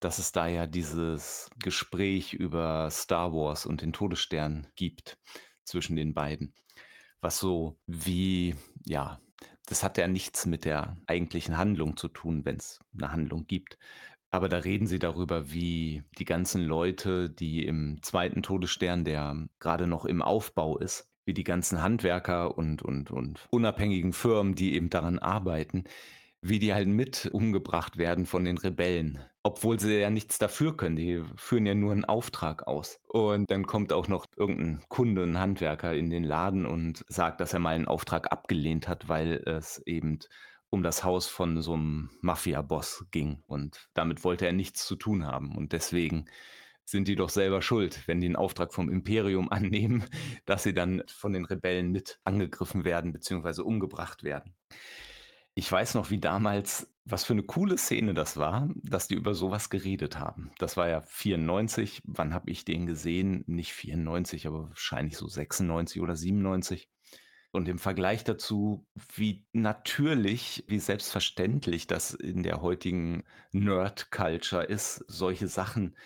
dass 0.00 0.18
es 0.18 0.32
da 0.32 0.48
ja 0.48 0.66
dieses 0.66 1.48
Gespräch 1.62 2.34
über 2.34 2.90
Star 2.90 3.32
Wars 3.32 3.66
und 3.66 3.82
den 3.82 3.92
Todesstern 3.92 4.66
gibt 4.74 5.16
zwischen 5.62 5.94
den 5.94 6.12
beiden 6.12 6.54
was 7.20 7.38
so 7.38 7.78
wie, 7.86 8.54
ja, 8.84 9.20
das 9.66 9.82
hat 9.82 9.98
ja 9.98 10.08
nichts 10.08 10.46
mit 10.46 10.64
der 10.64 10.96
eigentlichen 11.06 11.58
Handlung 11.58 11.96
zu 11.96 12.08
tun, 12.08 12.44
wenn 12.44 12.56
es 12.56 12.80
eine 12.96 13.12
Handlung 13.12 13.46
gibt. 13.46 13.78
Aber 14.30 14.48
da 14.48 14.58
reden 14.58 14.86
sie 14.86 14.98
darüber, 14.98 15.50
wie 15.50 16.02
die 16.18 16.24
ganzen 16.24 16.62
Leute, 16.62 17.30
die 17.30 17.64
im 17.64 18.02
zweiten 18.02 18.42
Todesstern, 18.42 19.04
der 19.04 19.48
gerade 19.58 19.86
noch 19.86 20.04
im 20.04 20.22
Aufbau 20.22 20.78
ist, 20.78 21.08
wie 21.24 21.34
die 21.34 21.44
ganzen 21.44 21.82
Handwerker 21.82 22.56
und, 22.56 22.82
und, 22.82 23.10
und 23.10 23.46
unabhängigen 23.50 24.12
Firmen, 24.12 24.54
die 24.54 24.74
eben 24.74 24.90
daran 24.90 25.18
arbeiten, 25.18 25.84
wie 26.40 26.58
die 26.58 26.72
halt 26.72 26.88
mit 26.88 27.28
umgebracht 27.32 27.98
werden 27.98 28.26
von 28.26 28.44
den 28.44 28.58
Rebellen. 28.58 29.18
Obwohl 29.42 29.80
sie 29.80 29.98
ja 29.98 30.10
nichts 30.10 30.38
dafür 30.38 30.76
können. 30.76 30.96
Die 30.96 31.22
führen 31.36 31.66
ja 31.66 31.74
nur 31.74 31.92
einen 31.92 32.04
Auftrag 32.04 32.66
aus. 32.66 33.00
Und 33.08 33.50
dann 33.50 33.66
kommt 33.66 33.92
auch 33.92 34.08
noch 34.08 34.26
irgendein 34.36 34.82
Kunde, 34.88 35.24
ein 35.24 35.38
Handwerker 35.38 35.94
in 35.94 36.10
den 36.10 36.24
Laden 36.24 36.66
und 36.66 37.02
sagt, 37.08 37.40
dass 37.40 37.54
er 37.54 37.58
mal 37.58 37.74
einen 37.74 37.88
Auftrag 37.88 38.30
abgelehnt 38.30 38.88
hat, 38.88 39.08
weil 39.08 39.42
es 39.46 39.82
eben 39.86 40.20
um 40.70 40.82
das 40.82 41.02
Haus 41.02 41.26
von 41.28 41.62
so 41.62 41.74
einem 41.74 42.10
Mafia-Boss 42.20 43.06
ging. 43.10 43.42
Und 43.46 43.88
damit 43.94 44.22
wollte 44.22 44.46
er 44.46 44.52
nichts 44.52 44.86
zu 44.86 44.96
tun 44.96 45.26
haben. 45.26 45.56
Und 45.56 45.72
deswegen 45.72 46.26
sind 46.84 47.08
die 47.08 47.16
doch 47.16 47.30
selber 47.30 47.62
schuld, 47.62 48.02
wenn 48.06 48.20
die 48.20 48.26
einen 48.26 48.36
Auftrag 48.36 48.72
vom 48.72 48.88
Imperium 48.88 49.48
annehmen, 49.50 50.04
dass 50.46 50.62
sie 50.62 50.74
dann 50.74 51.02
von 51.06 51.32
den 51.32 51.44
Rebellen 51.44 51.90
mit 51.90 52.20
angegriffen 52.24 52.84
werden 52.84 53.12
bzw. 53.12 53.62
umgebracht 53.62 54.22
werden. 54.22 54.54
Ich 55.58 55.72
weiß 55.72 55.94
noch, 55.94 56.10
wie 56.10 56.20
damals, 56.20 56.88
was 57.04 57.24
für 57.24 57.32
eine 57.32 57.42
coole 57.42 57.78
Szene 57.78 58.14
das 58.14 58.36
war, 58.36 58.68
dass 58.76 59.08
die 59.08 59.16
über 59.16 59.34
sowas 59.34 59.70
geredet 59.70 60.16
haben. 60.16 60.52
Das 60.60 60.76
war 60.76 60.88
ja 60.88 61.00
94. 61.00 62.00
Wann 62.04 62.32
habe 62.32 62.48
ich 62.48 62.64
den 62.64 62.86
gesehen? 62.86 63.42
Nicht 63.48 63.72
94, 63.72 64.46
aber 64.46 64.68
wahrscheinlich 64.68 65.16
so 65.16 65.26
96 65.26 66.00
oder 66.00 66.14
97. 66.14 66.88
Und 67.50 67.66
im 67.66 67.80
Vergleich 67.80 68.22
dazu, 68.22 68.86
wie 69.16 69.44
natürlich, 69.50 70.62
wie 70.68 70.78
selbstverständlich 70.78 71.88
das 71.88 72.14
in 72.14 72.44
der 72.44 72.62
heutigen 72.62 73.24
Nerd-Culture 73.50 74.62
ist, 74.62 75.04
solche 75.08 75.48
Sachen 75.48 75.96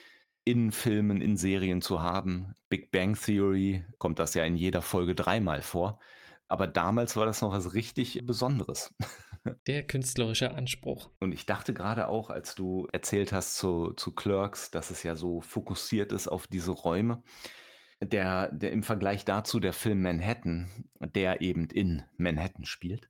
in 0.45 0.73
Filmen, 0.73 1.21
in 1.21 1.37
Serien 1.37 1.83
zu 1.83 2.01
haben. 2.01 2.55
Big 2.71 2.91
Bang 2.91 3.17
Theory 3.21 3.85
kommt 3.99 4.19
das 4.19 4.33
ja 4.33 4.45
in 4.47 4.57
jeder 4.57 4.81
Folge 4.81 5.15
dreimal 5.15 5.61
vor. 5.61 6.01
Aber 6.49 6.67
damals 6.67 7.17
war 7.17 7.27
das 7.27 7.43
noch 7.43 7.53
was 7.53 7.75
richtig 7.75 8.25
Besonderes. 8.25 8.95
Der 9.67 9.83
künstlerische 9.85 10.55
Anspruch. 10.55 11.11
Und 11.19 11.33
ich 11.33 11.47
dachte 11.47 11.75
gerade 11.75 12.09
auch, 12.09 12.31
als 12.31 12.55
du 12.55 12.87
erzählt 12.93 13.33
hast 13.33 13.57
zu, 13.57 13.93
zu 13.93 14.13
Clerks, 14.13 14.71
dass 14.71 14.91
es 14.91 15.03
ja 15.03 15.17
so 15.17 15.41
fokussiert 15.41 16.13
ist 16.13 16.29
auf 16.29 16.47
diese 16.47 16.71
Räume. 16.71 17.23
Der, 18.01 18.51
der 18.51 18.73
im 18.73 18.83
Vergleich 18.83 19.25
dazu 19.25 19.61
der 19.61 19.73
Film 19.73 20.03
Manhattan, 20.03 20.69
der 20.99 21.41
eben 21.41 21.67
in 21.67 22.03
Manhattan 22.17 22.65
spielt, 22.65 23.09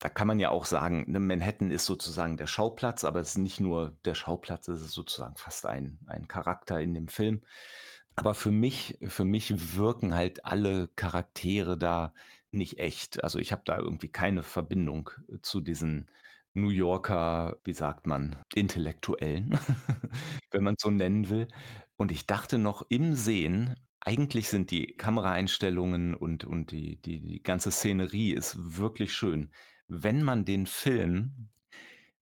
da 0.00 0.08
kann 0.08 0.26
man 0.26 0.40
ja 0.40 0.50
auch 0.50 0.64
sagen, 0.64 1.04
ne, 1.06 1.20
Manhattan 1.20 1.70
ist 1.70 1.86
sozusagen 1.86 2.36
der 2.36 2.48
Schauplatz, 2.48 3.04
aber 3.04 3.20
es 3.20 3.30
ist 3.30 3.38
nicht 3.38 3.60
nur 3.60 3.96
der 4.04 4.16
Schauplatz, 4.16 4.66
es 4.66 4.82
ist 4.82 4.92
sozusagen 4.92 5.36
fast 5.36 5.64
ein, 5.64 6.00
ein 6.06 6.26
Charakter 6.26 6.80
in 6.80 6.92
dem 6.92 7.06
Film. 7.06 7.42
Aber 8.16 8.34
für 8.34 8.50
mich, 8.50 8.98
für 9.06 9.24
mich 9.24 9.76
wirken 9.76 10.14
halt 10.14 10.44
alle 10.44 10.88
Charaktere 10.96 11.78
da 11.78 12.12
nicht 12.52 12.78
echt. 12.78 13.22
Also 13.24 13.38
ich 13.38 13.52
habe 13.52 13.62
da 13.64 13.78
irgendwie 13.78 14.08
keine 14.08 14.42
Verbindung 14.42 15.10
äh, 15.28 15.38
zu 15.42 15.60
diesen 15.60 16.08
New 16.54 16.68
Yorker, 16.68 17.58
wie 17.64 17.72
sagt 17.72 18.06
man, 18.06 18.36
Intellektuellen, 18.54 19.58
wenn 20.50 20.62
man 20.62 20.74
es 20.74 20.82
so 20.82 20.90
nennen 20.90 21.30
will. 21.30 21.48
Und 21.96 22.12
ich 22.12 22.26
dachte 22.26 22.58
noch 22.58 22.84
im 22.88 23.14
Sehen, 23.14 23.74
eigentlich 24.00 24.48
sind 24.48 24.70
die 24.70 24.96
Kameraeinstellungen 24.96 26.14
und, 26.14 26.44
und 26.44 26.72
die, 26.72 27.00
die, 27.00 27.20
die 27.20 27.42
ganze 27.42 27.70
Szenerie 27.70 28.32
ist 28.32 28.56
wirklich 28.58 29.14
schön. 29.14 29.50
Wenn 29.88 30.22
man 30.22 30.44
den 30.44 30.66
Film, 30.66 31.50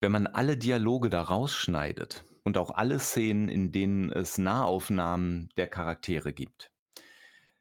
wenn 0.00 0.12
man 0.12 0.26
alle 0.26 0.56
Dialoge 0.56 1.10
da 1.10 1.22
rausschneidet 1.22 2.24
und 2.44 2.58
auch 2.58 2.70
alle 2.70 2.98
Szenen, 2.98 3.48
in 3.48 3.72
denen 3.72 4.12
es 4.12 4.38
Nahaufnahmen 4.38 5.48
der 5.56 5.68
Charaktere 5.68 6.32
gibt, 6.32 6.70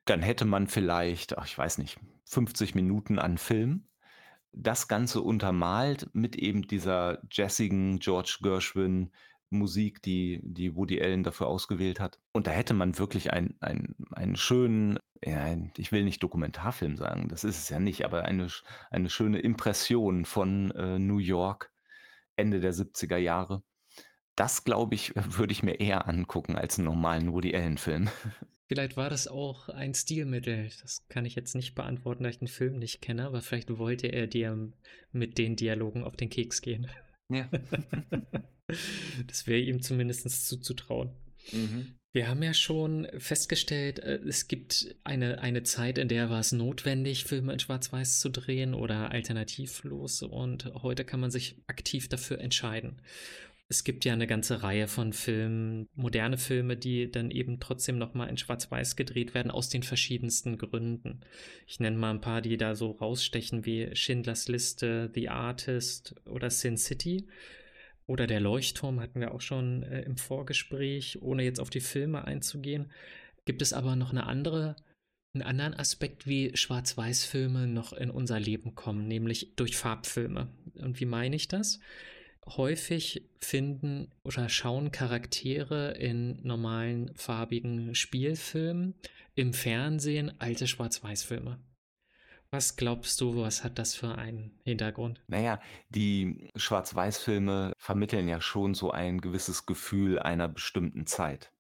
dann 0.10 0.22
hätte 0.22 0.46
man 0.46 0.68
vielleicht, 0.68 1.38
ach, 1.38 1.46
ich 1.46 1.58
weiß 1.58 1.78
nicht, 1.78 2.00
50 2.26 2.76
Minuten 2.76 3.20
an 3.20 3.38
Film. 3.38 3.86
Das 4.52 4.88
Ganze 4.88 5.22
untermalt 5.22 6.10
mit 6.14 6.36
eben 6.36 6.64
dieser 6.64 7.20
jazzigen 7.32 8.00
George 8.00 8.40
Gershwin 8.42 9.12
Musik, 9.52 10.02
die, 10.02 10.42
die 10.44 10.76
Woody 10.76 11.02
Allen 11.02 11.24
dafür 11.24 11.48
ausgewählt 11.48 12.00
hat. 12.00 12.20
Und 12.32 12.48
da 12.48 12.52
hätte 12.52 12.74
man 12.74 12.98
wirklich 12.98 13.34
ein, 13.34 13.56
ein, 13.60 13.96
einen 14.12 14.36
schönen, 14.36 15.00
ja, 15.24 15.56
ich 15.78 15.92
will 15.92 16.04
nicht 16.04 16.22
Dokumentarfilm 16.22 16.98
sagen, 16.98 17.28
das 17.30 17.44
ist 17.44 17.58
es 17.58 17.70
ja 17.70 17.80
nicht, 17.80 18.06
aber 18.06 18.26
eine, 18.26 18.48
eine 18.92 19.10
schöne 19.10 19.40
Impression 19.40 20.26
von 20.26 20.72
äh, 20.72 21.00
New 21.00 21.18
York 21.18 21.72
Ende 22.36 22.60
der 22.60 22.74
70er 22.74 23.18
Jahre. 23.18 23.64
Das, 24.36 24.64
glaube 24.64 24.96
ich, 24.96 25.14
würde 25.16 25.52
ich 25.52 25.64
mir 25.64 25.80
eher 25.80 26.08
angucken 26.08 26.56
als 26.56 26.78
einen 26.78 26.86
normalen 26.86 27.34
Woody 27.34 27.56
Allen-Film. 27.56 28.10
Vielleicht 28.70 28.98
war 28.98 29.10
das 29.10 29.28
auch 29.28 29.68
ein 29.70 29.96
Stilmittel. 29.96 30.70
Das 30.82 31.08
kann 31.10 31.26
ich 31.26 31.34
jetzt 31.34 31.56
nicht 31.56 31.74
beantworten, 31.74 32.24
da 32.24 32.30
ich 32.30 32.38
den 32.38 32.48
Film 32.48 32.78
nicht 32.78 33.02
kenne, 33.02 33.26
aber 33.26 33.42
vielleicht 33.42 33.80
wollte 33.80 34.08
er 34.08 34.28
dir 34.28 34.72
mit 35.12 35.40
den 35.40 35.56
Dialogen 35.56 36.04
auf 36.04 36.16
den 36.16 36.30
Keks 36.30 36.62
gehen. 36.62 36.88
Ja. 37.30 37.50
das 39.28 39.48
wäre 39.48 39.60
ihm 39.60 39.82
zumindest 39.82 40.48
zuzutrauen. 40.48 41.10
Mhm. 41.52 41.96
Wir 42.12 42.28
haben 42.28 42.44
ja 42.44 42.54
schon 42.54 43.08
festgestellt, 43.18 44.00
äh, 44.00 44.20
es 44.28 44.48
gibt 44.48 44.96
eine, 45.04 45.42
eine 45.42 45.64
Zeit, 45.64 45.98
in 45.98 46.08
der 46.08 46.30
war 46.30 46.40
es 46.40 46.52
notwendig, 46.52 47.24
Filme 47.24 47.54
in 47.54 47.60
Schwarz-Weiß 47.60 48.20
zu 48.20 48.30
drehen 48.30 48.76
oder 48.76 49.12
alternativlos 49.12 50.22
und 50.22 50.66
heute 50.84 51.06
kann 51.06 51.20
man 51.20 51.32
sich 51.32 51.62
aktiv 51.68 52.08
dafür 52.08 52.40
entscheiden 52.40 53.02
es 53.72 53.84
gibt 53.84 54.04
ja 54.04 54.14
eine 54.14 54.26
ganze 54.26 54.64
Reihe 54.64 54.88
von 54.88 55.14
Filmen, 55.14 55.88
moderne 55.94 56.40
Filme, 56.40 56.76
die 56.76 57.12
dann 57.12 57.30
eben 57.30 57.60
trotzdem 57.60 58.00
nochmal 58.00 58.28
in 58.28 58.38
Schwarz-Weiß 58.38 58.96
gedreht 58.96 59.36
werden, 59.36 59.52
aus 59.52 59.70
den 59.70 59.84
verschiedensten 59.84 60.58
Gründen. 60.58 61.22
Ich 61.68 61.80
nenne 61.80 61.96
mal 61.96 62.10
ein 62.10 62.22
paar, 62.22 62.42
die 62.42 62.58
da 62.58 62.74
so 62.74 62.90
rausstechen 62.90 63.68
wie 63.68 63.96
Schindlers 63.96 64.48
Liste, 64.48 65.12
The 65.14 65.30
Artist 65.30 66.16
oder 66.26 66.50
Sin 66.50 66.78
City. 66.78 67.28
Oder 68.08 68.26
der 68.26 68.40
Leuchtturm 68.40 69.00
hatten 69.00 69.20
wir 69.20 69.36
auch 69.36 69.42
schon 69.42 69.84
äh, 69.84 70.02
im 70.02 70.18
Vorgespräch, 70.18 71.22
ohne 71.22 71.44
jetzt 71.44 71.60
auf 71.60 71.70
die 71.70 71.80
Filme 71.80 72.26
einzugehen. 72.26 72.92
Gibt 73.46 73.62
es 73.62 73.72
aber 73.72 73.96
noch 73.96 74.10
eine 74.10 74.26
andere, 74.26 74.78
einen 75.36 75.44
anderen 75.44 75.76
Aspekt, 75.76 76.26
wie 76.26 76.58
Schwarz-Weiß-Filme 76.58 77.68
noch 77.68 77.94
in 77.94 78.10
unser 78.10 78.40
Leben 78.40 78.74
kommen, 78.74 79.08
nämlich 79.08 79.54
durch 79.58 79.78
Farbfilme. 79.78 80.48
Und 80.74 81.00
wie 81.00 81.06
meine 81.06 81.36
ich 81.36 81.48
das? 81.48 81.80
Häufig 82.58 83.30
finden 83.40 84.12
oder 84.24 84.50
schauen 84.50 84.92
Charaktere 84.92 85.92
in 85.92 86.40
normalen 86.44 87.12
farbigen 87.16 87.96
Spielfilmen 87.96 88.96
im 89.36 89.54
Fernsehen 89.54 90.40
alte 90.40 90.68
Schwarz-Weiß-Filme. 90.68 91.60
Was 92.52 92.76
glaubst 92.78 93.22
du, 93.22 93.42
was 93.42 93.64
hat 93.64 93.78
das 93.78 93.94
für 93.94 94.16
einen 94.18 94.60
Hintergrund? 94.64 95.22
Na 95.28 95.40
ja, 95.40 95.62
die 95.90 96.50
Schwarz-Weiß-Filme 96.56 97.74
vermitteln 97.78 98.28
ja 98.28 98.42
schon 98.42 98.74
so 98.74 98.92
ein 98.92 99.22
gewisses 99.22 99.66
Gefühl 99.68 100.18
einer 100.18 100.48
bestimmten 100.48 101.06
Zeit. 101.06 101.52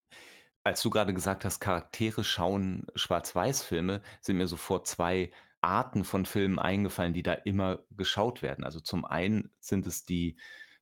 Als 0.64 0.82
du 0.82 0.90
gerade 0.90 1.14
gesagt 1.14 1.46
hast, 1.46 1.60
Charaktere 1.60 2.24
schauen 2.24 2.88
Schwarz-Weiß-Filme, 2.96 4.02
sind 4.20 4.38
mir 4.38 4.48
sofort 4.48 4.88
2 4.88 5.32
Arten 5.62 6.04
von 6.04 6.26
Filmen 6.26 6.58
eingefallen, 6.58 7.14
die 7.14 7.24
da 7.24 7.34
immer 7.34 7.80
geschaut 7.92 8.42
werden. 8.42 8.64
Also, 8.64 8.80
zum 8.80 9.06
einen 9.06 9.52
sind 9.60 9.86
es 9.88 10.06
die 10.06 10.38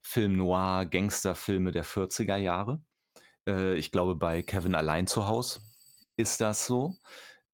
Film-Noir-Gangsterfilme 0.07 1.71
der 1.71 1.83
40er 1.83 2.37
Jahre. 2.37 2.81
Äh, 3.47 3.75
ich 3.77 3.91
glaube, 3.91 4.15
bei 4.15 4.43
Kevin 4.43 4.75
allein 4.75 5.07
zu 5.07 5.27
Haus 5.27 5.61
ist 6.17 6.41
das 6.41 6.67
so. 6.67 6.95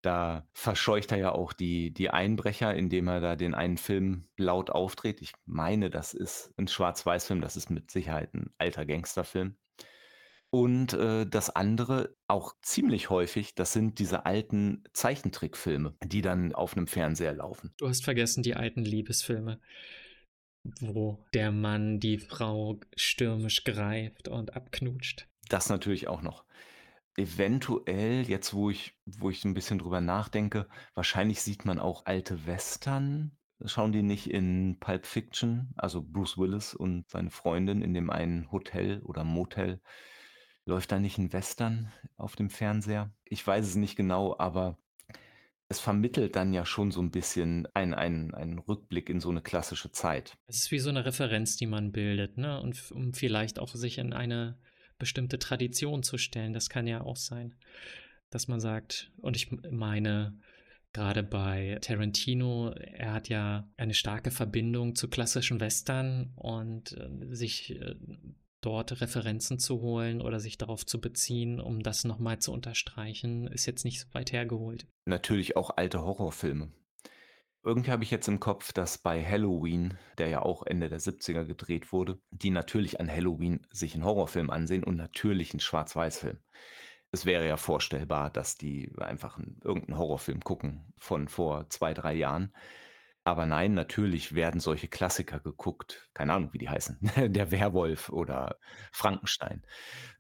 Da 0.04 0.48
verscheucht 0.54 1.12
er 1.14 1.18
ja 1.20 1.32
auch 1.34 1.54
die 1.54 1.94
die 1.94 2.10
Einbrecher, 2.12 2.76
indem 2.76 3.08
er 3.10 3.22
da 3.22 3.36
den 3.38 3.56
einen 3.56 3.78
Film 3.78 4.28
laut 4.38 4.70
aufdreht. 4.72 5.22
Ich 5.22 5.34
meine, 5.46 5.90
das 5.92 6.14
ist 6.14 6.54
'n 6.60 6.68
Schwarz-Weiß-Film, 6.70 7.42
das 7.42 7.58
ist 7.58 7.70
mit 7.72 7.92
Sicherheit 7.92 8.34
'n 8.36 8.54
alter 8.60 8.86
Gangsterfilm. 8.86 9.58
Und, 10.52 10.94
äh, 10.94 11.26
das 11.28 11.50
andere, 11.50 12.16
auch 12.28 12.54
ziemlich 12.62 13.10
häufig, 13.10 13.56
das 13.56 13.74
sind 13.74 14.00
diese 14.00 14.26
alten 14.28 14.84
Zeichentrickfilme, 14.94 15.96
die 16.06 16.22
dann 16.22 16.54
auf 16.56 16.76
'nem 16.76 16.88
Fernseher 16.88 17.34
laufen. 17.34 17.74
Du 17.80 17.88
hast 17.88 18.04
vergessen 18.04 18.44
die 18.44 18.56
alten 18.56 18.86
Liebesfilme, 18.86 19.60
wo 20.80 21.24
der 21.34 21.52
Mann 21.52 22.00
die 22.00 22.18
Frau 22.18 22.80
stürmisch 22.96 23.64
greift 23.64 24.28
und 24.28 24.56
abknutscht. 24.56 25.28
Das 25.50 25.70
natürlich 25.70 26.08
auch 26.08 26.22
noch. 26.22 26.46
Eventuell, 27.18 28.24
jetzt 28.30 28.54
wo 28.54 28.70
ich 28.70 28.98
wo 29.06 29.30
ich 29.30 29.44
'n 29.46 29.54
bisschen 29.54 29.80
drüber 29.80 30.02
nachdenke, 30.02 30.68
wahrscheinlich 30.96 31.42
sieht 31.42 31.66
man 31.66 31.80
auch 31.80 32.06
alte 32.06 32.46
Western. 32.48 33.38
Schauen 33.66 33.92
die 33.94 34.04
nicht 34.04 34.30
in 34.30 34.78
Pulp 34.80 35.06
Fiction, 35.06 35.74
also 35.78 36.02
Bruce 36.04 36.38
Willis 36.38 36.74
und 36.74 37.10
seine 37.10 37.30
Freundin 37.30 37.82
in 37.82 37.94
dem 37.94 38.10
einen 38.10 38.52
Hotel 38.52 39.02
oder 39.04 39.24
Motel. 39.24 39.82
Läuft 40.66 40.92
da 40.92 41.00
nicht 41.00 41.18
'n 41.20 41.34
Western 41.34 41.92
auf 42.18 42.36
dem 42.36 42.50
Fernseher? 42.50 43.14
Ich 43.26 43.46
weiß 43.46 43.66
es 43.68 43.76
nicht 43.76 43.96
genau, 43.96 44.36
aber 44.40 44.78
es 45.74 45.80
vermittelt 45.82 46.36
dann 46.36 46.54
ja 46.54 46.66
schon 46.66 46.92
so 46.92 47.02
'n 47.02 47.12
bisschen 47.12 47.68
ein 47.74 47.94
ein 47.94 48.34
einen 48.34 48.60
Rückblick 48.60 49.10
in 49.10 49.20
so 49.20 49.32
'ne 49.32 49.42
klassische 49.42 49.92
Zeit. 49.92 50.38
Es 50.50 50.58
ist 50.58 50.72
wie 50.72 50.80
so 50.80 50.92
'ne 50.92 51.06
Referenz, 51.06 51.56
die 51.56 51.68
man 51.68 51.92
bildet, 51.92 52.38
ne? 52.38 52.60
Und 52.60 52.92
um 52.92 53.14
vielleicht 53.14 53.60
auch 53.60 53.74
sich 53.76 53.98
in 53.98 54.14
eine 54.14 54.58
bestimmte 55.00 55.40
Tradition 55.40 56.04
zu 56.04 56.18
stellen. 56.18 56.54
Das 56.54 56.70
kann 56.70 56.86
ja 56.88 57.02
auch 57.02 57.16
sein, 57.16 57.56
dass 58.30 58.48
man 58.48 58.60
sagt 58.60 59.12
und 59.18 59.36
ich 59.38 59.52
meine, 59.72 60.38
grade 60.94 61.24
bei 61.24 61.78
Tarantino, 61.82 62.72
er 62.72 63.14
hat 63.14 63.30
ja 63.30 63.70
eine 63.78 63.94
starke 63.96 64.32
Verbindung 64.32 64.96
zu 64.96 65.10
klassischen 65.10 65.60
Western 65.60 66.34
und, 66.36 66.94
äh, 66.94 67.36
sich, 67.36 67.72
äh, 67.82 67.96
dort 68.66 69.02
Referenzen 69.02 69.60
zu 69.60 69.82
holen 69.82 70.22
oder 70.22 70.40
sich 70.40 70.58
darauf 70.58 70.86
zu 70.86 71.00
beziehen, 71.02 71.60
um 71.60 71.82
das 71.84 72.04
noch 72.06 72.20
mal 72.20 72.40
zu 72.40 72.52
unterstreichen, 72.54 73.48
ist 73.48 73.66
jetzt 73.66 73.86
nicht 73.86 74.00
so 74.02 74.08
weit 74.14 74.32
hergeholt. 74.32 74.88
Natürlich 75.08 75.58
auch 75.58 75.72
alte 75.76 76.02
Horrorfilme. 76.02 76.72
Irgendwie 77.64 77.92
habe 77.92 78.04
ich 78.04 78.12
jetzt 78.12 78.28
im 78.30 78.40
Kopf, 78.40 78.74
dass 78.74 78.98
bei 79.00 79.24
Halloween, 79.26 79.98
der 80.18 80.30
ja 80.30 80.42
auch 80.44 80.64
Ende 80.66 80.90
der 80.90 81.00
70er 81.02 81.46
gedreht 81.46 81.94
wurde, 81.94 82.20
die 82.32 82.52
natürlich 82.52 83.00
an 83.02 83.10
Halloween 83.12 83.68
sich 83.72 83.96
'n 83.96 84.04
Horrorfilm 84.06 84.50
ansehen 84.52 84.84
und 84.84 84.98
natürlich 84.98 85.54
'n 85.54 85.60
Schwarz-Weiß-Film. 85.62 86.40
Es 87.12 87.26
wäre 87.26 87.48
ja 87.48 87.58
vorstellbar, 87.58 88.32
dass 88.32 88.58
die 88.58 88.92
einfach 89.00 89.40
'n 89.40 89.60
irgend 89.64 89.90
'n 89.90 89.98
Horrorfilm 89.98 90.42
gucken 90.42 90.94
von 91.00 91.28
vor 91.30 91.70
2, 91.70 91.94
3 91.94 92.16
Jahren. 92.16 92.54
Aber 93.26 93.46
nein, 93.46 93.74
natürlich 93.74 94.36
werden 94.36 94.60
solche 94.60 94.88
Klassiker 94.88 95.40
geguckt. 95.40 96.10
Keine 96.14 96.34
Ahnung, 96.34 96.54
wie 96.54 96.58
die 96.58 96.70
heißen. 96.70 97.00
Der 97.34 97.52
Werwolf 97.52 98.10
oder 98.10 98.58
Frankenstein. 98.92 99.64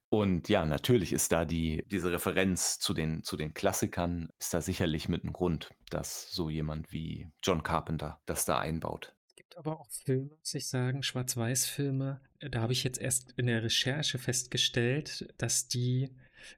Und 0.09 0.47
ja, 0.47 0.63
natürlich 0.63 1.11
ist 1.11 1.31
da 1.31 1.43
die 1.43 1.83
diese 1.87 2.11
Referenz 2.11 2.77
zu 2.77 2.93
den 2.93 3.23
zu 3.23 3.35
den 3.35 3.55
Klassikern 3.55 4.29
ist 4.37 4.53
da 4.53 4.61
sicherlich 4.61 5.09
mit 5.09 5.23
'n 5.23 5.33
Grund, 5.33 5.71
dass 5.89 6.29
so 6.29 6.51
jemand 6.51 6.91
wie 6.91 7.31
John 7.41 7.63
Carpenter 7.63 8.21
das 8.27 8.45
da 8.45 8.59
einbaut. 8.59 9.15
Es 9.25 9.35
gibt 9.35 9.57
aber 9.57 9.79
auch 9.79 9.89
Filme, 9.89 10.29
muss 10.37 10.53
ich 10.53 10.67
sagen, 10.67 11.01
Schwarz-Weiß-Filme, 11.01 12.21
da 12.39 12.61
habe 12.61 12.73
ich 12.73 12.83
jetzt 12.83 13.01
erst 13.01 13.31
in 13.37 13.47
der 13.47 13.63
Recherche 13.63 14.19
festgestellt, 14.19 15.33
dass 15.39 15.67
die 15.67 16.15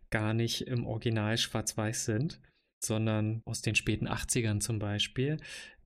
gar 0.10 0.34
nicht 0.34 0.68
im 0.68 0.86
Original 0.86 1.38
schwarz-weiß 1.38 2.04
sind, 2.04 2.42
sondern 2.84 3.42
aus 3.46 3.62
den 3.62 3.76
späten 3.76 4.10
80ern 4.10 4.60
zum 4.60 4.80
Beispiel 4.80 5.38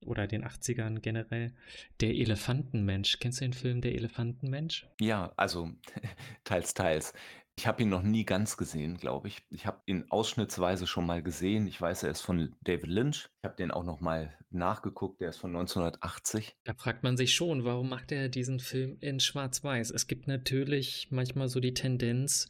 oder 0.04 0.26
den 0.26 0.44
80ern 0.44 1.00
generell. 1.00 1.52
Der 2.00 2.10
Elefantenmensch. 2.10 3.18
Kennst 3.18 3.40
du 3.40 3.44
den 3.44 3.52
Film 3.52 3.80
Der 3.80 3.94
Elefantenmensch? 3.94 4.86
Ja, 5.00 5.32
also 5.36 5.70
teils, 6.44 6.74
teils. 6.74 7.12
Ich 7.56 7.66
habe 7.66 7.82
ihn 7.82 7.90
noch 7.90 8.02
nie 8.02 8.24
ganz 8.24 8.56
gesehen, 8.56 8.96
glaube 8.96 9.28
ich. 9.28 9.42
Ich 9.50 9.66
habe 9.66 9.82
ihn 9.84 10.06
ausschnittsweise 10.08 10.86
schon 10.86 11.04
mal 11.04 11.22
gesehen. 11.22 11.66
Ich 11.66 11.78
weiß, 11.78 12.04
er 12.04 12.10
ist 12.10 12.22
von 12.22 12.54
David 12.62 12.86
Lynch. 12.86 13.28
Ich 13.38 13.44
habe 13.44 13.56
den 13.56 13.70
auch 13.70 13.84
noch 13.84 14.00
mal 14.00 14.34
nachgeguckt, 14.50 15.20
der 15.20 15.28
ist 15.28 15.36
von 15.36 15.50
1980. 15.50 16.56
Da 16.64 16.72
fragt 16.72 17.02
man 17.02 17.18
sich 17.18 17.34
schon, 17.34 17.64
warum 17.64 17.90
macht 17.90 18.12
er 18.12 18.30
diesen 18.30 18.60
Film 18.60 18.96
in 19.00 19.20
Schwarz-Weiß? 19.20 19.90
Es 19.90 20.06
gibt 20.06 20.26
natürlich 20.26 21.08
manchmal 21.10 21.48
so 21.48 21.60
die 21.60 21.74
Tendenz, 21.74 22.48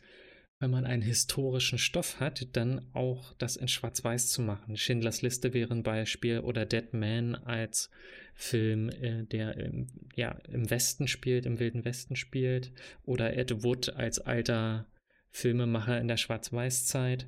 wenn 0.60 0.70
man 0.70 0.84
einen 0.84 1.02
historischen 1.02 1.78
Stoff 1.78 2.20
hat, 2.20 2.54
dann 2.54 2.86
auch 2.92 3.32
das 3.38 3.56
in 3.56 3.66
Schwarz-Weiß 3.66 4.28
zu 4.28 4.42
machen. 4.42 4.76
Schindlers 4.76 5.22
Liste 5.22 5.54
wäre 5.54 5.72
'n 5.72 5.82
Beispiel 5.82 6.40
oder 6.40 6.66
Dead 6.66 6.92
Man 6.92 7.34
als 7.34 7.90
Film, 8.34 8.90
äh, 8.90 9.24
der 9.24 9.56
im 9.56 9.86
ja, 10.14 10.32
im 10.48 10.68
Westen 10.70 11.08
spielt, 11.08 11.46
im 11.46 11.58
Wilden 11.58 11.84
Westen 11.86 12.14
spielt 12.14 12.72
oder 13.04 13.36
Ed 13.36 13.62
Wood 13.64 13.94
als 13.96 14.18
alter 14.18 14.86
Filmemacher 15.30 15.98
in 15.98 16.08
der 16.08 16.18
Schwarz-Weiß-Zeit. 16.18 17.26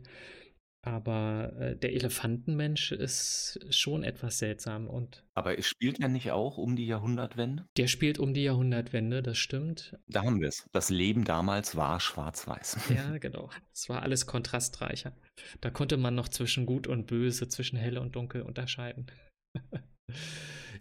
Aber, 0.85 1.53
äh, 1.59 1.77
der 1.77 1.93
Elefantenmensch 1.93 2.91
ist 2.91 3.61
schon 3.71 4.03
etwas 4.03 4.39
seltsam 4.39 4.89
und 4.89 5.25
Aber 5.35 5.57
es 5.57 5.69
spielt 5.69 6.01
ja 6.01 6.09
nicht 6.09 6.33
auch 6.33 6.59
um 6.59 6.75
die 6.75 6.87
Jahrhundertwende? 6.87 7.67
Der 7.77 7.87
spielt 7.87 8.19
um 8.19 8.35
die 8.35 8.43
Jahrhundertwende, 8.43 9.23
das 9.23 9.39
stimmt. 9.39 9.97
Da 10.09 10.25
haben 10.25 10.41
wir's. 10.41 10.67
Das 10.73 10.91
Leben 10.91 11.25
damals 11.25 11.77
war 11.77 12.01
schwarz-weiß. 12.01 12.91
Ja, 12.95 13.17
genau. 13.19 13.49
Es 13.73 13.89
war 13.89 14.03
alles 14.03 14.27
kontrastreicher. 14.27 15.17
Da 15.61 15.71
konnte 15.71 15.97
man 15.97 16.17
noch 16.17 16.29
zwischen 16.29 16.67
Gut 16.67 16.89
und 16.89 17.07
Böse, 17.07 17.49
zwischen 17.49 17.79
Hell 17.79 17.99
und 17.99 18.17
Dunkel 18.17 18.43
unterscheiden. 18.43 19.07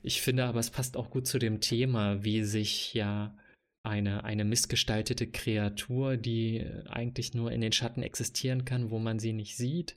Ich 0.04 0.22
finde 0.22 0.46
aber, 0.46 0.60
es 0.60 0.72
passt 0.72 0.98
auch 0.98 1.12
gut 1.12 1.28
zu 1.28 1.38
dem 1.38 1.62
Thema, 1.62 2.24
wie 2.24 2.44
sich 2.44 2.94
ja 2.94 3.38
eine 3.84 4.24
eine 4.24 4.46
missgestaltete 4.46 5.28
Kreatur, 5.28 6.18
die 6.18 6.66
eigentlich 6.88 7.34
nur 7.34 7.52
in 7.52 7.62
den 7.62 7.72
Schatten 7.72 8.04
existieren 8.04 8.66
kann, 8.66 8.92
wo 8.92 9.00
man 9.00 9.20
sie 9.20 9.34
nicht 9.34 9.58
sieht, 9.58 9.96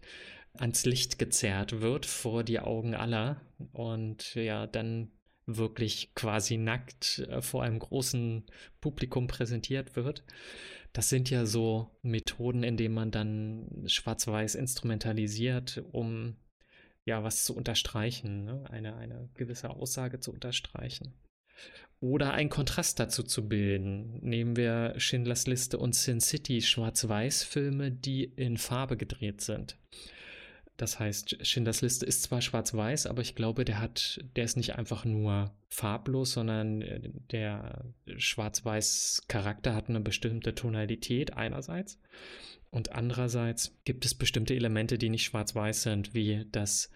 ans 0.54 0.84
Licht 0.84 1.18
gezerrt 1.18 1.80
wird 1.80 2.06
vor 2.06 2.44
die 2.44 2.60
Augen 2.60 2.94
aller 2.94 3.40
und 3.72 4.34
ja, 4.34 4.66
dann 4.66 5.10
wirklich 5.46 6.14
quasi 6.14 6.56
nackt, 6.56 7.18
äh, 7.28 7.42
vor 7.42 7.62
einem 7.62 7.78
großen 7.78 8.44
Publikum 8.80 9.26
präsentiert 9.26 9.96
wird. 9.96 10.24
Das 10.92 11.08
sind 11.08 11.28
ja 11.28 11.44
so 11.44 11.90
Methoden, 12.02 12.62
indem 12.62 12.94
man 12.94 13.10
dann 13.10 13.84
Schwarz-Weiß 13.86 14.54
instrumentalisiert, 14.54 15.82
um, 15.92 16.36
ja, 17.04 17.22
was 17.24 17.44
zu 17.44 17.54
unterstreichen, 17.54 18.44
ne? 18.44 18.64
Eine 18.70 18.96
eine 18.96 19.28
gewisse 19.34 19.70
Aussage 19.70 20.20
zu 20.20 20.32
unterstreichen. 20.32 21.12
Oder 22.04 22.34
einen 22.34 22.50
Kontrast 22.50 23.00
dazu 23.00 23.22
zu 23.22 23.48
bilden. 23.48 24.18
Nehmen 24.20 24.56
wir 24.56 24.92
Schindlers 24.98 25.46
Liste 25.46 25.78
und 25.78 25.94
Sin 25.94 26.20
City, 26.20 26.60
Schwarz-Weiß-Filme, 26.60 27.92
die 27.92 28.24
in 28.24 28.58
Farbe 28.58 28.98
gedreht 28.98 29.40
sind. 29.40 29.78
Das 30.76 31.00
heißt, 31.00 31.46
Schindlers 31.46 31.80
Liste 31.80 32.04
ist 32.04 32.24
zwar 32.24 32.42
schwarz-weiß, 32.42 33.06
aber 33.06 33.22
ich 33.22 33.34
glaube, 33.34 33.64
der 33.64 33.80
hat 33.80 34.22
der 34.36 34.44
ist 34.44 34.58
nicht 34.58 34.74
einfach 34.74 35.06
nur 35.06 35.54
farblos, 35.70 36.32
sondern, 36.32 36.82
äh, 36.82 37.00
der 37.30 37.86
Schwarz-Weiß-Charakter 38.18 39.74
hat 39.74 39.88
'ne 39.88 40.00
bestimmte 40.00 40.54
Tonalität 40.54 41.32
einerseits 41.38 41.98
und 42.70 42.92
andererseits 42.92 43.78
gibt 43.86 44.04
es 44.04 44.14
bestimmte 44.14 44.54
Elemente, 44.54 44.98
die 44.98 45.08
nicht 45.08 45.24
schwarz-weiß 45.24 45.84
sind, 45.84 46.12
wie 46.12 46.44
das 46.52 46.90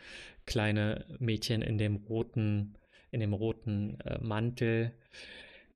kleine 0.44 1.06
Mädchen 1.18 1.62
in 1.62 1.78
dem 1.78 1.96
roten 1.96 2.74
in 3.10 3.20
dem 3.20 3.32
roten, 3.32 4.00
äh, 4.00 4.18
Mantel 4.20 4.92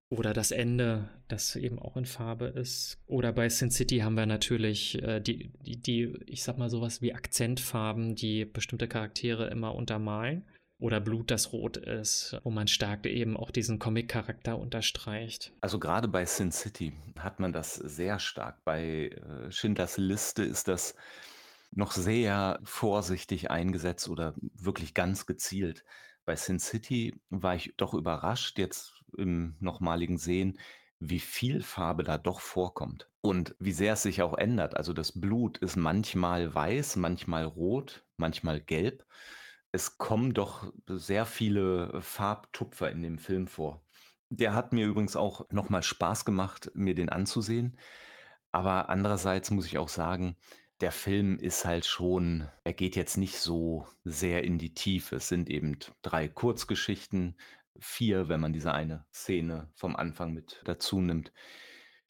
oder 0.08 0.34
das 0.34 0.50
Ende, 0.50 1.08
das 1.28 1.56
eben 1.56 1.78
auch 1.78 1.96
in 1.96 2.04
Farbe 2.04 2.46
ist. 2.46 2.98
Oder 3.06 3.32
bei 3.32 3.48
Sin 3.48 3.70
City 3.70 3.98
haben 3.98 4.14
wir 4.14 4.26
natürlich, 4.26 5.02
äh, 5.02 5.20
die 5.20 5.50
die 5.62 5.80
die 5.80 6.14
ich 6.26 6.42
sage 6.42 6.58
mal, 6.58 6.68
so 6.68 6.82
was 6.82 7.00
wie 7.00 7.14
Akzentfarben, 7.14 8.14
die 8.14 8.44
bestimmte 8.44 8.88
Charaktere 8.88 9.48
immer 9.48 9.74
untermalen 9.74 10.44
oder 10.82 11.00
Blut, 11.00 11.30
das 11.30 11.52
rot 11.52 11.76
ist, 11.76 12.36
wo 12.42 12.50
man 12.50 12.66
stark 12.66 13.06
eben 13.06 13.36
auch 13.36 13.52
diesen 13.52 13.78
Comic-Charakter 13.78 14.58
unterstreicht. 14.58 15.52
Also, 15.60 15.78
grade 15.78 16.08
bei 16.08 16.24
Sin 16.24 16.50
City 16.50 16.92
hat 17.16 17.38
man 17.38 17.52
das 17.52 17.76
sehr 17.76 18.18
stark. 18.18 18.64
Bei, 18.64 19.10
äh, 19.10 19.50
Schindlers 19.52 19.96
Liste 19.96 20.42
ist 20.42 20.66
das 20.66 20.96
noch 21.70 21.92
sehr 21.92 22.58
vorsichtig 22.64 23.48
eingesetzt 23.48 24.08
oder 24.08 24.34
wirklich 24.54 24.92
ganz 24.92 25.24
gezielt. 25.24 25.84
Bei 26.24 26.36
Sin 26.36 26.58
City 26.58 27.20
war 27.30 27.54
ich 27.54 27.74
doch 27.76 27.94
überrascht 27.94 28.58
jetzt 28.58 29.02
im 29.16 29.56
nochmaligen 29.60 30.18
Sehen, 30.18 30.58
wie 30.98 31.18
viel 31.18 31.62
Farbe 31.62 32.04
da 32.04 32.16
doch 32.16 32.40
vorkommt 32.40 33.10
und 33.20 33.56
wie 33.58 33.72
sehr 33.72 33.94
es 33.94 34.02
sich 34.02 34.22
auch 34.22 34.38
ändert. 34.38 34.76
Also, 34.76 34.92
das 34.92 35.20
Blut 35.20 35.58
ist 35.58 35.76
manchmal 35.76 36.54
weiß, 36.54 36.96
manchmal 36.96 37.44
rot, 37.44 38.04
manchmal 38.16 38.60
gelb. 38.60 39.04
Es 39.72 39.98
kommen 39.98 40.32
doch 40.32 40.72
sehr 40.86 41.26
viele 41.26 42.00
Farbtupfer 42.02 42.90
in 42.90 43.02
dem 43.02 43.18
Film 43.18 43.48
vor. 43.48 43.84
Der 44.28 44.54
hat 44.54 44.72
mir 44.72 44.86
übrigens 44.86 45.16
auch 45.16 45.48
noch 45.50 45.70
mal 45.70 45.82
Spaß 45.82 46.24
gemacht, 46.24 46.70
mir 46.74 46.94
den 46.94 47.08
anzusehen. 47.08 47.78
Aber 48.52 48.88
andererseits 48.90 49.50
muss 49.50 49.66
ich 49.66 49.78
auch 49.78 49.88
sagen, 49.88 50.36
der 50.82 50.92
Film 50.92 51.38
ist 51.38 51.64
halt 51.64 51.86
schon 51.86 52.48
er 52.64 52.72
geht 52.74 52.96
jetzt 52.96 53.16
nicht 53.16 53.36
so 53.38 53.86
sehr 54.04 54.44
in 54.44 54.58
die 54.58 54.74
Tiefe. 54.74 55.16
Es 55.16 55.28
sind 55.28 55.48
eben 55.50 55.78
3 56.02 56.28
Kurzgeschichten, 56.28 57.36
4, 57.80 58.28
wenn 58.28 58.40
man 58.40 58.52
diese 58.52 58.74
eine 58.74 59.06
Szene 59.14 59.70
vom 59.74 59.96
Anfang 59.96 60.32
mit 60.34 60.60
dazu 60.66 61.00
nimmt, 61.00 61.32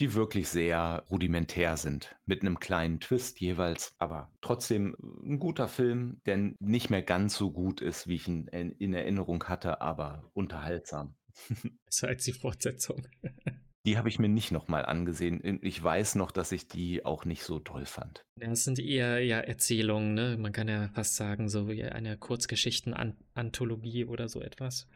die 0.01 0.15
wirklich 0.15 0.49
sehr 0.49 1.05
rudimentär 1.11 1.77
sind, 1.77 2.17
mit 2.27 2.43
'nem 2.43 2.59
kleinen 2.61 3.01
Twist 3.01 3.41
jeweils, 3.41 3.95
aber 3.99 4.33
trotzdem 4.41 4.97
'n 5.25 5.39
guter 5.39 5.69
Film, 5.69 6.21
der 6.27 6.55
nicht 6.61 6.91
mehr 6.91 7.03
ganz 7.03 7.37
so 7.37 7.53
gut 7.53 7.81
ist, 7.83 8.09
wie 8.09 8.17
ich 8.17 8.29
ihn 8.29 8.49
in 8.49 8.73
in 8.73 8.95
Erinnerung 8.95 9.45
hatte, 9.45 9.81
aber 9.83 10.31
unterhaltsam. 10.35 11.17
Besser 11.87 12.09
als 12.09 12.25
die 12.25 12.33
Fortsetzung. 12.33 13.07
Die 13.85 13.99
habe 13.99 14.09
ich 14.09 14.21
mir 14.21 14.29
nicht 14.29 14.53
noch 14.53 14.69
mal 14.69 14.85
angesehen. 14.85 15.59
Ich 15.63 15.83
weiß 15.83 16.15
noch, 16.15 16.31
dass 16.31 16.53
ich 16.53 16.69
die 16.69 17.05
auch 17.05 17.25
nicht 17.25 17.43
so 17.43 17.59
toll 17.59 17.85
fand. 17.85 18.25
Ja, 18.41 18.51
es 18.53 18.65
sind 18.65 18.79
eher, 18.79 19.25
ja, 19.25 19.41
Erzählungen, 19.41 20.15
ne? 20.15 20.37
Man 20.39 20.53
kann 20.53 20.69
ja 20.69 20.89
fast 20.95 21.17
sagen, 21.17 21.49
so 21.49 21.69
wie 21.69 21.83
eine 21.83 22.17
Kurzgeschichten 22.17 22.95
An 22.95 23.17
Anthologie 23.35 24.05
oder 24.05 24.29
so 24.29 24.41
etwas. 24.41 24.87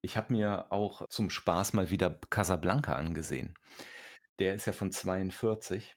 Ich 0.00 0.16
habe 0.16 0.32
mir 0.32 0.72
auch 0.72 1.06
zum 1.08 1.28
Spaß 1.28 1.74
mal 1.74 1.90
wieder 1.90 2.18
Casablanca 2.30 2.94
angesehen. 2.94 3.54
Der 4.38 4.54
ist 4.54 4.66
ja 4.66 4.72
von 4.72 4.90
42 4.90 5.94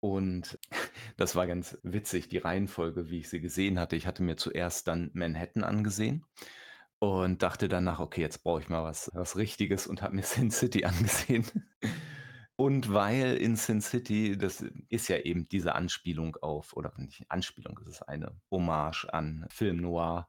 und 0.00 0.58
das 1.18 1.36
war 1.36 1.46
ganz 1.46 1.78
witzig, 1.82 2.28
die 2.28 2.38
Reihenfolge, 2.38 3.10
wie 3.10 3.18
ich 3.18 3.28
sie 3.28 3.40
gesehen 3.40 3.78
hatte. 3.78 3.96
Ich 3.96 4.06
hatte 4.06 4.22
mir 4.22 4.36
zuerst 4.36 4.88
dann 4.88 5.10
Manhattan 5.12 5.62
angesehen 5.62 6.24
und 6.98 7.42
dachte 7.42 7.68
danach: 7.68 8.00
„Okay, 8.00 8.20
jetzt 8.22 8.42
brauche 8.42 8.60
ich 8.62 8.68
mal 8.68 8.84
was 8.84 9.10
was 9.14 9.36
Richtiges“ 9.36 9.86
und 9.86 10.02
habe 10.02 10.16
mir 10.16 10.22
Sin 10.24 10.50
City 10.50 10.84
angesehen. 10.84 11.44
Und 12.56 12.92
weil 12.92 13.36
in 13.36 13.56
Sin 13.56 13.80
City 13.82 14.36
das 14.38 14.64
ist 14.88 15.08
ja 15.08 15.18
eben 15.18 15.48
diese 15.48 15.74
Anspielung 15.74 16.36
auf 16.36 16.72
oder 16.74 16.92
nicht 16.96 17.24
Anspielung, 17.30 17.78
es 17.82 17.88
ist 17.88 18.02
eine 18.02 18.40
Hommage 18.50 19.06
an 19.12 19.46
Film 19.50 19.78
Noir. 19.78 20.28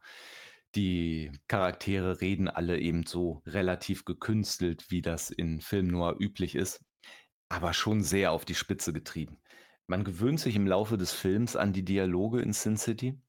Die 0.75 1.31
Charaktere 1.47 2.21
reden 2.21 2.49
alle 2.49 2.79
eben 2.79 3.05
so 3.05 3.41
relativ 3.45 4.05
gekünstelt, 4.05 4.91
wie 4.91 5.01
das 5.01 5.29
in 5.31 5.61
Film 5.61 5.87
Noir 5.87 6.17
üblich 6.19 6.55
ist, 6.55 6.83
aber 7.49 7.73
schon 7.73 8.03
sehr 8.03 8.31
auf 8.33 8.45
die 8.45 8.55
Spitze 8.55 8.93
getrieben. 8.93 9.39
Man 9.87 10.03
gewöhnt 10.03 10.39
sich 10.41 10.55
im 10.55 10.67
Laufe 10.67 10.97
des 10.97 11.13
Films 11.13 11.55
an 11.55 11.73
die 11.73 11.85
Dialoge 11.85 12.41
in 12.41 12.53
Sin 12.53 12.77
City, 12.77 13.21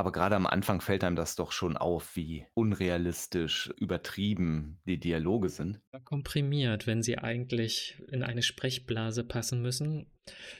aber 0.00 0.12
grade 0.12 0.34
am 0.34 0.46
Anfang 0.46 0.80
fällt 0.80 1.04
einem 1.04 1.14
das 1.14 1.36
doch 1.36 1.52
schon 1.52 1.76
auf, 1.76 2.16
wie 2.16 2.46
unrealistisch 2.54 3.70
übertrieben 3.76 4.80
die 4.86 4.98
Dialoge 4.98 5.50
sind. 5.50 5.82
Komprimiert, 6.04 6.86
wenn 6.86 7.02
sie 7.02 7.18
eigentlich 7.18 8.02
in 8.08 8.22
eine 8.22 8.40
Sprechblase 8.40 9.24
passen 9.24 9.60
müssen. 9.60 10.06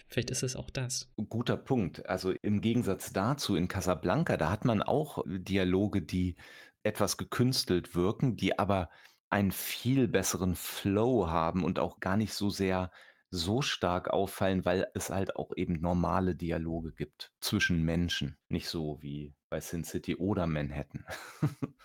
Vielleicht 0.08 0.30
ist 0.30 0.42
es 0.42 0.56
auch 0.56 0.68
das. 0.68 1.10
Guter 1.30 1.56
Punkt. 1.56 2.06
Also, 2.06 2.34
im 2.42 2.60
Gegensatz 2.60 3.14
dazu 3.14 3.56
in 3.56 3.66
Casablanca, 3.66 4.36
da 4.36 4.50
hat 4.50 4.66
man 4.66 4.82
auch 4.82 5.24
Dialoge, 5.26 6.02
die 6.02 6.36
etwas 6.82 7.16
gekünstelt 7.16 7.94
wirken, 7.94 8.36
die 8.36 8.58
aber 8.58 8.90
einen 9.30 9.52
viel 9.52 10.06
besseren 10.06 10.54
Flow 10.54 11.28
haben 11.28 11.64
und 11.64 11.78
auch 11.78 12.00
gar 12.00 12.18
nicht 12.18 12.34
so 12.34 12.50
sehr 12.50 12.90
so 13.30 13.62
stark 13.62 14.08
auffallen, 14.10 14.64
weil 14.64 14.88
es 14.94 15.10
halt 15.10 15.36
auch 15.36 15.52
eben 15.56 15.74
normale 15.80 16.34
Dialoge 16.36 16.92
gibt 16.92 17.32
zwischen 17.40 17.82
Menschen, 17.84 18.38
nicht 18.48 18.68
so 18.68 18.98
wie 19.02 19.34
bei 19.48 19.60
Sin 19.60 19.84
City 19.84 20.16
oder 20.16 20.46
Manhattan. 20.46 21.04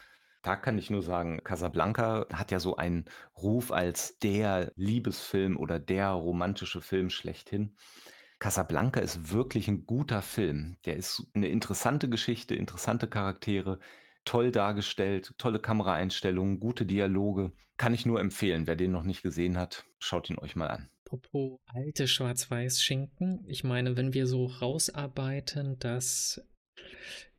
Da 0.41 0.55
kann 0.55 0.77
ich 0.77 0.91
nur 0.91 1.01
sagen, 1.01 1.43
Casablanca 1.43 2.27
hat 2.31 2.51
ja 2.51 2.59
so 2.59 2.75
einen 2.75 3.05
Ruf 3.35 3.71
als 3.71 4.19
der 4.19 4.71
Liebesfilm 4.75 5.57
oder 5.57 5.79
der 5.79 6.09
romantische 6.11 6.81
Film 6.81 7.09
schlechthin. 7.09 7.75
Casablanca 8.39 8.99
ist 9.01 9.31
wirklich 9.31 9.67
'n 9.67 9.85
guter 9.85 10.21
Film. 10.21 10.77
Der 10.85 10.97
ist 10.97 11.27
'ne 11.35 11.47
interessante 11.49 12.09
Geschichte, 12.09 12.55
interessante 12.55 13.07
Charaktere, 13.07 13.79
toll 14.25 14.51
dargestellt, 14.51 15.33
tolle 15.37 15.59
Kameraeinstellungen, 15.59 16.59
gute 16.59 16.85
Dialoge. 16.85 17.53
Kann 17.77 17.93
ich 17.93 18.05
nur 18.05 18.19
empfehlen. 18.19 18.67
Wer 18.67 18.75
den 18.75 18.91
noch 18.91 19.03
nicht 19.03 19.23
gesehen 19.23 19.57
hat, 19.57 19.85
schaut 19.99 20.29
ihn 20.29 20.39
euch 20.39 20.55
mal 20.55 20.67
an. 20.69 20.89
Apropos 21.05 21.59
alte 21.67 22.07
Schwarz-Weiß-Schinken. 22.07 23.45
Ich 23.47 23.63
meine, 23.63 23.95
wenn 23.95 24.15
wir 24.15 24.25
so 24.25 24.47
rausarbeiten, 24.47 25.77
dass 25.77 26.41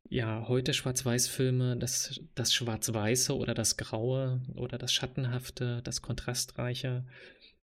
ja, 0.08 0.46
heute 0.46 0.72
Schwarz-Weiß-Filme, 0.72 1.76
das 1.76 2.20
das 2.36 2.54
Schwarz-Weiße 2.54 3.36
oder 3.36 3.54
das 3.54 3.76
Graue 3.76 4.40
oder 4.54 4.78
das 4.78 4.92
Schattenhafte, 4.92 5.80
das 5.82 6.00
Kontrastreiche, 6.00 7.04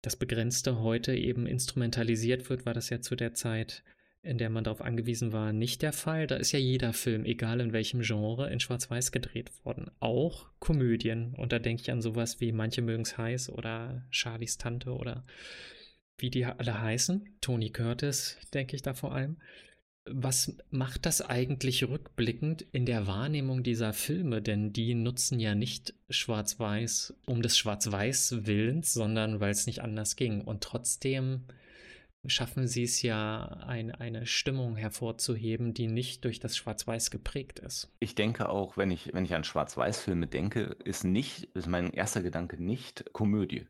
das 0.02 0.16
Begrenzte 0.16 0.80
heute 0.80 1.16
eben 1.16 1.46
instrumentalisiert 1.46 2.50
wird, 2.50 2.66
war 2.66 2.74
das 2.74 2.90
ja 2.90 3.00
zu 3.00 3.16
der 3.16 3.36
Zeit, 3.36 3.84
in 4.24 4.40
der 4.40 4.50
man 4.50 4.64
darauf 4.64 4.82
angewiesen 4.82 5.32
war, 5.32 5.54
nicht 5.54 5.84
der 5.84 5.94
Fall. 5.94 6.26
Da 6.26 6.38
ist 6.38 6.54
ja 6.54 6.60
jeder 6.60 6.94
Film, 6.94 7.24
egal 7.24 7.60
in 7.60 7.72
welchem 7.72 8.02
Genre, 8.02 8.50
in 8.52 8.60
Schwarz-Weiß 8.60 9.12
gedreht 9.12 9.52
worden, 9.64 9.92
auch 10.00 10.50
Komödien. 10.58 11.36
Und 11.36 11.52
da 11.52 11.60
denke 11.60 11.84
ich 11.84 11.92
an 11.92 12.02
so 12.02 12.16
was 12.16 12.42
wie 12.42 12.52
„Manche 12.52 12.82
mögen's 12.82 13.16
heiß“ 13.16 13.50
oder 13.50 14.04
„Charlies 14.10 14.58
Tante“ 14.58 14.92
oder 14.94 15.24
wie 16.18 16.30
die 16.30 16.46
alle 16.46 16.82
heißen. 16.82 17.38
Tony 17.42 17.70
Curtis, 17.70 18.38
denke 18.54 18.76
ich 18.76 18.82
da 18.82 18.94
vor 18.94 19.14
allem. 19.14 19.38
Was 20.06 20.58
macht 20.70 21.06
das 21.06 21.22
eigentlich 21.22 21.88
rückblickend 21.88 22.62
in 22.74 22.86
der 22.86 23.08
Wahrnehmung 23.08 23.64
dieser 23.64 23.94
Filme? 23.94 24.42
Denn 24.42 24.74
die 24.74 24.96
nutzen 24.96 25.40
ja 25.40 25.56
nicht 25.56 25.94
Schwarz-Weiß 26.10 27.16
um 27.26 27.42
des 27.42 27.58
Schwarz-Weiß 27.58 28.46
Willens, 28.46 28.94
sondern 28.94 29.40
weil's 29.40 29.66
nicht 29.66 29.82
anders 29.82 30.18
ging. 30.18 30.42
Und 30.42 30.62
trotzdem 30.62 31.46
schaffen 32.26 32.68
sie's 32.68 33.02
ja, 33.02 33.46
ein 33.66 33.92
eine 33.92 34.26
Stimmung 34.26 34.76
hervorzuheben, 34.76 35.74
die 35.74 35.88
nicht 35.88 36.24
durch 36.26 36.40
das 36.40 36.56
Schwarz-Weiß 36.56 37.12
geprägt 37.12 37.60
ist. 37.60 37.90
Ich 38.00 38.16
denke 38.16 38.50
auch, 38.50 38.78
wenn 38.78 38.92
ich 38.92 39.14
wenn 39.14 39.26
ich 39.26 39.36
an 39.36 39.44
Schwarz-Weiß-Filme 39.44 40.28
denke, 40.28 40.76
ist 40.84 41.04
nicht 41.04 41.46
ist 41.54 41.68
mein 41.68 41.92
erster 41.92 42.22
Gedanke 42.22 42.62
nicht 42.62 43.06
Komödie. 43.14 43.68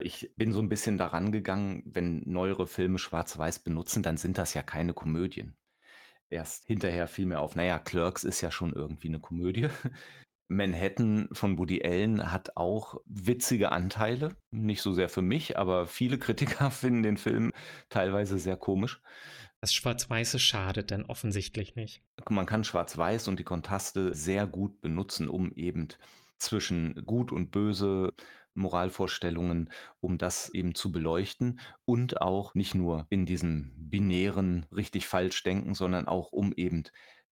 Ich 0.00 0.30
bin 0.36 0.52
so 0.52 0.60
'n 0.60 0.68
bisschen 0.68 0.98
da 0.98 1.06
rangegangen, 1.06 1.82
wenn 1.86 2.22
neuere 2.26 2.66
Filme 2.66 2.98
Schwarz-Weiß 2.98 3.60
benutzen, 3.60 4.02
dann 4.02 4.18
sind 4.18 4.36
das 4.36 4.52
ja 4.54 4.62
keine 4.62 4.92
Komödien. 4.92 5.56
Erst 6.30 6.66
hinterher 6.66 7.08
fiel 7.08 7.26
mir 7.26 7.40
auf, 7.40 7.56
na 7.56 7.64
ja, 7.64 7.78
Clerks 7.78 8.24
ist 8.24 8.40
ja 8.42 8.50
schon 8.50 8.72
irgendwie 8.74 9.10
'ne 9.10 9.20
Komödie. 9.20 9.68
Manhattan 10.48 11.28
von 11.32 11.58
Woody 11.58 11.82
Allen 11.84 12.32
hat 12.32 12.56
auch 12.56 13.00
witzige 13.06 13.72
Anteile, 13.72 14.36
nicht 14.52 14.82
so 14.82 14.92
sehr 14.94 15.08
für 15.08 15.22
mich, 15.22 15.58
aber 15.58 15.86
viele 15.86 16.18
Kritiker 16.20 16.70
finden 16.70 17.02
den 17.02 17.16
Film 17.18 17.52
teilweise 17.90 18.38
sehr 18.38 18.56
komisch. 18.56 19.00
Das 19.60 19.72
Schwarz-Weiße 19.74 20.38
schadet 20.38 20.90
dann 20.90 21.06
offensichtlich 21.06 21.76
nicht. 21.76 22.02
Man 22.28 22.46
kann 22.46 22.64
Schwarz-Weiß 22.64 23.28
und 23.28 23.38
die 23.38 23.44
Kontraste 23.44 24.14
sehr 24.14 24.46
gut 24.46 24.80
benutzen, 24.80 25.28
um 25.28 25.52
eben 25.52 25.88
zwischen 26.38 27.04
Gut 27.06 27.32
und 27.32 27.50
Böse, 27.50 28.12
Moralvorstellungen 28.54 29.70
um 30.00 30.18
das 30.18 30.48
eben 30.50 30.74
zu 30.74 30.90
beleuchten 30.92 31.60
und 31.84 32.20
auch 32.22 32.54
nicht 32.54 32.74
nur 32.74 33.06
in 33.10 33.26
diesem 33.26 33.72
binären 33.76 34.66
Richtig-Falsch-Denken, 34.74 35.74
sondern 35.74 36.08
auch 36.08 36.32
um 36.32 36.52
eben 36.54 36.84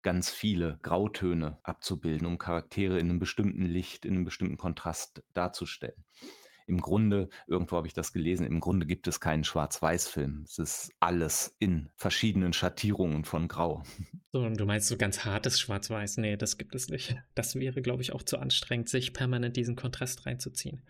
ganz 0.01 0.29
viele 0.31 0.79
Grautöne 0.81 1.59
abzubilden, 1.63 2.27
um 2.27 2.37
Charaktere 2.37 2.99
in 2.99 3.07
'nem 3.07 3.19
bestimmten 3.19 3.65
Licht, 3.65 4.05
in 4.05 4.15
'nem 4.15 4.25
bestimmten 4.25 4.57
Kontrast 4.57 5.23
darzustellen. 5.33 6.03
Im 6.67 6.79
Grunde 6.81 7.29
irgendwo 7.47 7.77
habe 7.77 7.87
ich 7.87 7.93
das 7.93 8.13
gelesen, 8.13 8.45
im 8.45 8.59
Grunde 8.59 8.85
gibt 8.85 9.07
es 9.07 9.19
keinen 9.19 9.43
Schwarz-Weiß-Film. 9.43 10.43
Es 10.45 10.59
ist 10.59 10.91
alles 10.99 11.55
in 11.59 11.89
verschiedenen 11.95 12.53
Schattierungen 12.53 13.25
von 13.25 13.47
Grau. 13.47 13.83
So, 14.35 14.39
und 14.39 14.59
du 14.59 14.65
meinst 14.65 14.87
so 14.87 14.97
ganz 14.97 15.25
hartes 15.25 15.59
Schwarz-Weiß? 15.59 16.17
Ne, 16.17 16.37
das 16.37 16.57
gibt 16.57 16.73
es 16.73 16.89
nicht. 16.89 17.15
Das 17.35 17.53
wäre, 17.53 17.83
glaube 17.83 18.01
ich, 18.01 18.13
auch 18.13 18.23
zu 18.23 18.39
anstrengend, 18.39 18.89
sich 18.89 19.13
permanent 19.13 19.55
diesen 19.57 19.75
Kontrast 19.75 20.25
reinzuziehen. 20.25 20.81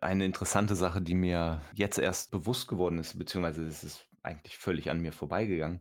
Eine 0.00 0.24
interessante 0.24 0.76
Sache, 0.76 1.02
die 1.02 1.16
mir 1.16 1.60
jetzt 1.74 1.98
erst 1.98 2.30
bewusst 2.30 2.68
geworden 2.68 3.00
ist, 3.00 3.18
beziehungsweise 3.18 3.64
es 3.64 3.82
ist 3.82 4.06
eigentlich 4.22 4.58
völlig 4.58 4.90
an 4.90 5.00
mir 5.00 5.12
vorbeigegangen. 5.12 5.80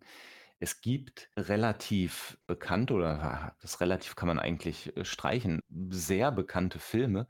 Es 0.60 0.82
gibt 0.82 1.30
relativ 1.38 2.40
bekannt 2.48 2.90
oder 2.90 3.56
das 3.62 3.80
relativ 3.80 4.16
kann 4.16 4.28
man 4.28 4.40
eigentlich, 4.40 4.96
äh, 4.98 5.06
streichen, 5.06 5.62
sehr 5.90 6.32
bekannte 6.32 6.80
Filme, 6.80 7.28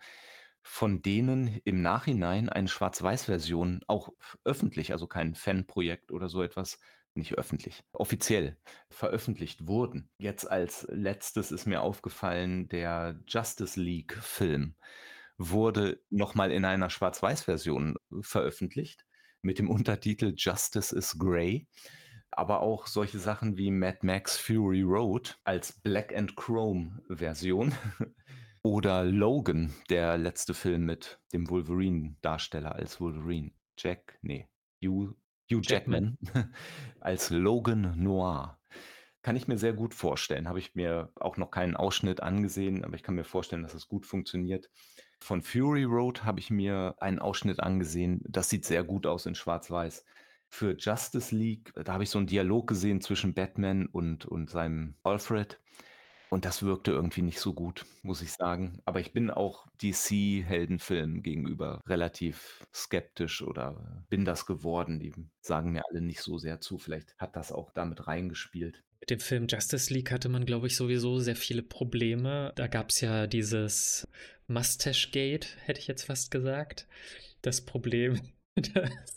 von 0.70 1.02
denen 1.02 1.62
im 1.64 1.82
Nachhinein 1.82 2.50
eine 2.50 2.68
Schwarz-Weiß-Version 2.68 3.82
auch 3.88 4.10
öffentlich, 4.44 4.92
also 4.92 5.08
kein 5.08 5.34
Fanprojekt 5.34 6.12
oder 6.12 6.28
so 6.28 6.44
etwas, 6.44 6.78
nicht 7.16 7.38
öffentlich, 7.38 7.84
offiziell 7.94 8.58
veröffentlicht 8.90 9.66
wurden. 9.66 10.10
Jetzt 10.18 10.46
als 10.46 10.86
letztes 10.92 11.52
ist 11.52 11.68
mir 11.68 11.82
aufgefallen, 11.82 12.68
der 12.68 13.20
Justice 13.28 13.80
League-Film 13.80 14.76
wurde 15.38 16.02
noch 16.10 16.36
mal 16.36 16.52
in 16.52 16.66
einer 16.66 16.90
Schwarz-Weiß-Version 16.90 17.96
veröffentlicht 18.20 19.06
mit 19.42 19.60
dem 19.60 19.70
Untertitel 19.70 20.34
Justice 20.36 20.96
is 20.96 21.18
Grey. 21.18 21.68
Aber 22.30 22.60
auch 22.60 22.88
solche 22.88 23.20
Sachen 23.20 23.58
wie 23.58 23.72
Mad 23.72 24.00
Max 24.02 24.38
Fury 24.38 24.82
Road 24.82 25.40
als 25.46 25.80
Black 25.82 26.14
and 26.14 26.36
Chrome 26.36 27.02
Version 27.08 27.74
oder 28.68 29.06
Logan, 29.06 29.74
der 29.90 30.18
letzte 30.18 30.54
Film 30.54 30.84
mit 30.86 31.20
dem 31.32 31.50
Wolverine-Darsteller 31.50 32.76
als 32.76 33.00
Wolverine. 33.00 33.52
Jack, 33.78 34.20
nee, 34.22 34.50
Hugh, 34.84 35.16
Hugh 35.50 35.62
Jackman, 35.64 36.18
Jackman 36.22 36.54
als 37.00 37.30
Logan 37.30 37.94
Noir. 37.96 38.60
Kann 39.22 39.38
ich 39.38 39.48
mir 39.48 39.58
sehr 39.58 39.72
gut 39.72 39.94
vorstellen. 39.94 40.50
Habe 40.50 40.60
ich 40.60 40.76
mir 40.76 41.14
auch 41.16 41.38
noch 41.38 41.50
keinen 41.50 41.78
Ausschnitt 41.78 42.22
angesehen, 42.22 42.84
aber 42.84 42.96
ich 42.96 43.04
kann 43.04 43.16
mir 43.16 43.24
vorstellen, 43.24 43.64
dass 43.64 43.74
es 43.74 43.88
gut 43.88 44.06
funktioniert. 44.06 44.70
Von 45.22 45.42
Fury 45.42 45.86
Road 45.86 46.26
habe 46.26 46.42
ich 46.42 46.50
mir 46.50 46.96
einen 47.00 47.20
Ausschnitt 47.20 47.62
angesehen. 47.62 48.22
Das 48.28 48.50
sieht 48.50 48.66
sehr 48.66 48.84
gut 48.84 49.06
aus 49.06 49.26
in 49.26 49.36
Schwarz-Weiß. 49.36 50.04
Für 50.50 50.76
Justice 50.78 51.34
League, 51.34 51.74
da 51.74 51.94
habe 51.94 52.04
ich 52.04 52.10
so 52.10 52.18
einen 52.18 52.28
Dialog 52.28 52.68
gesehen 52.68 53.00
zwischen 53.00 53.34
Batman 53.34 53.86
und, 53.86 54.26
und 54.26 54.50
seinem 54.50 54.96
Alfred. 55.04 55.58
Und 56.30 56.44
das 56.44 56.62
wirkte 56.62 56.92
irgendwie 56.92 57.22
nicht 57.22 57.40
so 57.40 57.54
gut, 57.54 57.86
muss 58.02 58.22
ich 58.22 58.34
sagen. 58.34 58.82
Aber 58.86 59.00
ich 59.00 59.14
bin 59.14 59.30
auch 59.30 59.66
DC-Heldenfilmen 59.82 61.24
gegenüber 61.24 61.82
relativ 61.88 62.66
skeptisch 62.74 63.42
oder 63.42 64.04
bin 64.10 64.26
das 64.26 64.46
geworden. 64.46 65.00
Die 65.00 65.14
sagen 65.40 65.72
mir 65.72 65.84
alle 65.90 66.02
nicht 66.02 66.22
so 66.22 66.38
sehr 66.38 66.60
zu. 66.60 66.78
Vielleicht 66.78 67.18
hat 67.18 67.36
das 67.36 67.52
auch 67.52 67.72
damit 67.72 68.08
reingespielt. 68.08 68.84
Mit 69.00 69.10
dem 69.10 69.20
Film 69.20 69.48
Justice 69.48 69.94
League 69.94 70.12
hatte 70.12 70.28
man, 70.28 70.46
glaube 70.46 70.68
ich, 70.68 70.76
sowieso 70.76 71.20
sehr 71.20 71.36
viele 71.36 71.64
Probleme. 71.64 72.52
Da 72.56 72.68
gab 72.68 72.90
es 72.90 73.00
ja 73.00 73.28
dieses 73.28 74.08
Mustache 74.48 75.12
Gate, 75.12 75.56
hätte 75.66 75.80
ich 75.80 75.88
jetzt 75.88 76.04
fast 76.04 76.32
gesagt. 76.32 76.88
Das 77.42 77.62
Problem, 77.62 78.20
dass 78.56 79.17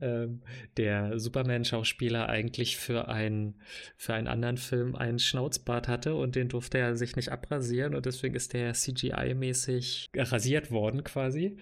ähm, 0.00 0.42
der 0.76 1.18
Superman-Schauspieler 1.18 2.28
eigentlich 2.28 2.76
für, 2.76 3.08
ein, 3.08 3.54
für 3.96 4.14
einen 4.14 4.28
anderen 4.28 4.56
Film 4.56 4.94
einen 4.94 5.18
Schnauzbart 5.18 5.88
hatte 5.88 6.14
und 6.14 6.34
den 6.34 6.48
durfte 6.48 6.78
er 6.78 6.96
sich 6.96 7.16
nicht 7.16 7.30
abrasieren 7.30 7.94
und 7.94 8.06
deswegen 8.06 8.34
ist 8.34 8.52
der 8.52 8.74
CGI-mäßig 8.74 10.08
rasiert 10.16 10.70
worden 10.70 11.04
quasi. 11.04 11.56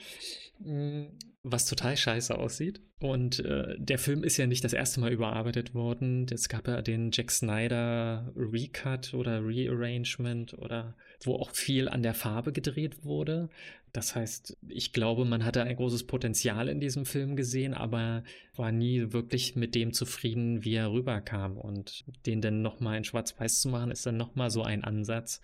Mm, 0.58 1.06
was 1.42 1.66
total 1.66 1.96
scheiße 1.96 2.36
aussieht. 2.36 2.82
Und 2.98 3.40
äh, 3.40 3.74
der 3.78 3.98
Film 3.98 4.24
ist 4.24 4.36
ja 4.36 4.46
nicht 4.46 4.62
das 4.62 4.74
erste 4.74 5.00
Mal 5.00 5.12
überarbeitet 5.12 5.74
worden. 5.74 6.26
Es 6.30 6.48
gab 6.48 6.68
ja 6.68 6.82
den 6.82 7.10
Jack 7.12 7.30
Snyder 7.30 8.30
Recut 8.36 9.14
oder 9.14 9.42
Rearrangement 9.44 10.52
oder 10.54 10.96
wo 11.22 11.34
auch 11.34 11.50
viel 11.50 11.88
an 11.88 12.02
der 12.02 12.14
Farbe 12.14 12.52
gedreht 12.52 13.04
wurde. 13.04 13.48
Das 13.92 14.14
heißt, 14.14 14.56
ich 14.68 14.92
glaube, 14.92 15.24
man 15.24 15.44
hatte 15.44 15.62
ein 15.62 15.76
großes 15.76 16.04
Potenzial 16.06 16.68
in 16.68 16.80
diesem 16.80 17.06
Film 17.06 17.34
gesehen, 17.34 17.74
aber 17.74 18.22
war 18.54 18.70
nie 18.70 19.12
wirklich 19.12 19.56
mit 19.56 19.74
dem 19.74 19.92
zufrieden, 19.92 20.64
wie 20.64 20.74
er 20.74 20.92
rüberkam. 20.92 21.58
Und 21.58 22.04
den 22.26 22.40
dann 22.40 22.62
nochmal 22.62 22.98
in 22.98 23.04
Schwarz-Weiß 23.04 23.60
zu 23.60 23.68
machen, 23.68 23.90
ist 23.90 24.06
dann 24.06 24.16
nochmal 24.16 24.50
so 24.50 24.62
ein 24.62 24.84
Ansatz. 24.84 25.40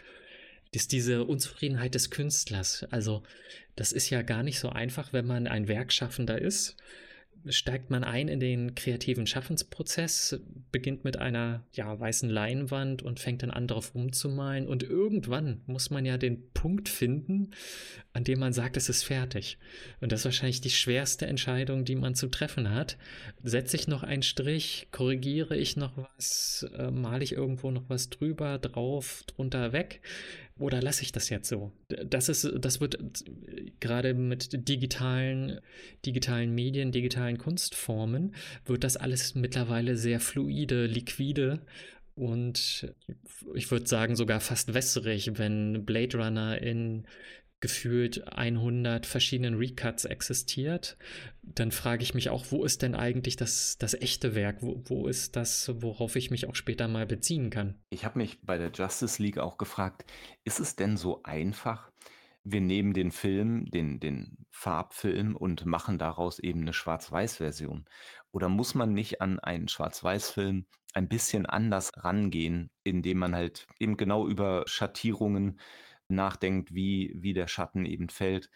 Ist 0.71 0.93
diese 0.93 1.25
Unzufriedenheit 1.25 1.95
des 1.95 2.11
Künstlers. 2.11 2.87
Also, 2.91 3.23
das 3.75 3.93
ist 3.93 4.11
ja 4.11 4.23
gar 4.23 4.43
nicht 4.43 4.61
so 4.61 4.69
einfach, 4.69 5.13
wenn 5.13 5.27
man 5.27 5.47
ein 5.47 5.69
Werkschaffender 5.69 6.41
ist 6.41 6.77
steigt 7.49 7.91
man 7.91 8.05
ein 8.05 8.29
in 8.29 8.41
den 8.41 8.75
kreativen 8.75 9.27
Schaffensprozess, 9.27 10.41
beginnt 10.73 11.05
mit 11.05 11.19
einer 11.19 11.65
ja, 11.73 11.99
weißen 11.99 12.29
Leinwand 12.29 13.03
und 13.03 13.21
fängt 13.21 13.43
dann 13.43 13.51
an, 13.51 13.67
darauf 13.67 13.95
rumzumalen. 13.95 14.67
Und 14.67 14.83
irgendwann 14.83 15.63
muss 15.67 15.91
man 15.91 16.05
ja 16.05 16.19
den 16.19 16.51
Punkt 16.53 16.89
finden, 16.89 17.51
an 18.13 18.25
dem 18.25 18.39
man 18.39 18.53
sagt, 18.53 18.77
es 18.77 18.89
ist 18.89 19.05
fertig. 19.05 19.59
Und 20.01 20.13
das 20.13 20.21
ist 20.21 20.25
wahrscheinlich 20.27 20.61
die 20.61 20.71
schwerste 20.71 21.27
Entscheidung, 21.27 21.85
die 21.85 21.97
man 21.97 22.15
zu 22.15 22.29
treffen 22.29 22.71
hat. 22.71 22.97
Setze 23.43 23.77
ich 23.77 23.89
noch 23.89 24.03
einen 24.03 24.23
Strich, 24.23 24.89
korrigiere 24.91 25.57
ich 25.57 25.77
noch 25.77 25.97
was, 25.97 26.67
äh, 26.77 26.91
male 26.91 27.25
ich 27.25 27.33
irgendwo 27.33 27.71
noch 27.71 27.89
was 27.89 28.11
drüber, 28.11 28.59
drauf, 28.59 29.25
drunter, 29.27 29.73
weg? 29.73 30.01
Oder 30.59 30.81
lasse 30.81 31.03
ich 31.03 31.13
das 31.13 31.29
jetzt 31.29 31.49
so? 31.49 31.73
Das 31.89 32.31
ist, 32.31 32.51
das 32.59 32.81
wird 32.81 32.99
gerade 33.81 34.15
mit 34.15 34.69
digitalen, 34.69 35.61
digitalen 36.05 36.55
Medien, 36.55 36.93
digitalen 36.93 37.37
Kunstformen, 37.37 38.35
wird 38.65 38.83
das 38.83 38.97
alles 38.97 39.35
mittlerweile 39.35 39.97
sehr 39.97 40.19
fluide, 40.19 40.87
liquide 40.87 41.61
und 42.15 42.91
ich 43.55 43.71
würde 43.71 43.87
sagen 43.87 44.17
sogar 44.17 44.41
fast 44.41 44.73
wässrig, 44.73 45.33
wenn 45.37 45.85
Blade 45.85 46.17
Runner 46.17 46.61
in 46.61 47.07
gefühlt 47.61 48.29
100 48.33 49.07
verschiedenen 49.07 49.55
Recuts 49.55 50.05
existiert, 50.05 50.99
dann 51.43 51.73
frage 51.73 52.03
ich 52.03 52.15
mich 52.15 52.29
auch, 52.29 52.47
wo 52.51 52.65
ist 52.65 52.83
denn 52.83 52.95
eigentlich 52.95 53.37
das, 53.37 53.79
das 53.79 53.95
echte 53.95 54.35
Werk? 54.35 54.63
Wo, 54.63 54.83
wo 54.85 55.07
ist 55.07 55.37
das, 55.37 55.73
worauf 55.81 56.17
ich 56.17 56.31
mich 56.31 56.47
auch 56.47 56.55
später 56.55 56.87
mal 56.87 57.07
beziehen 57.07 57.51
kann? 57.51 57.79
Ich 57.91 58.05
habe 58.05 58.19
mich 58.19 58.41
bei 58.43 58.59
der 58.59 58.71
Justice 58.73 59.23
League 59.23 59.39
auch 59.39 59.57
gefragt, 59.57 60.05
ist 60.45 60.61
es 60.61 60.77
denn 60.77 60.97
so 60.97 61.23
einfach? 61.23 61.91
Wir 62.45 62.61
nehmen 62.61 62.93
den 62.93 63.11
Film, 63.11 63.65
den, 63.71 63.99
den 63.99 64.47
Farbfilm 64.51 65.35
und 65.35 65.67
machen 65.67 65.99
daraus 65.99 66.39
eben 66.39 66.61
eine 66.61 66.73
Schwarz-Weiß-Version. 66.73 67.87
Oder 68.31 68.49
muss 68.49 68.75
man 68.75 68.93
nicht 68.93 69.21
an 69.21 69.41
einen 69.41 69.67
Schwarz-Weiß-Film 69.67 70.67
ein 70.93 71.09
bisschen 71.09 71.47
anders 71.47 71.93
rangehen, 71.97 72.71
indem 72.85 73.19
man 73.19 73.35
halt 73.35 73.67
eben 73.79 73.97
genau 73.97 74.29
über 74.29 74.65
Schattierungen 74.67 75.59
nachdenkt, 76.09 76.75
wie, 76.75 77.13
wie 77.17 77.33
der 77.35 77.49
Schatten 77.49 77.85
eben 77.85 78.09
fällt. 78.09 78.51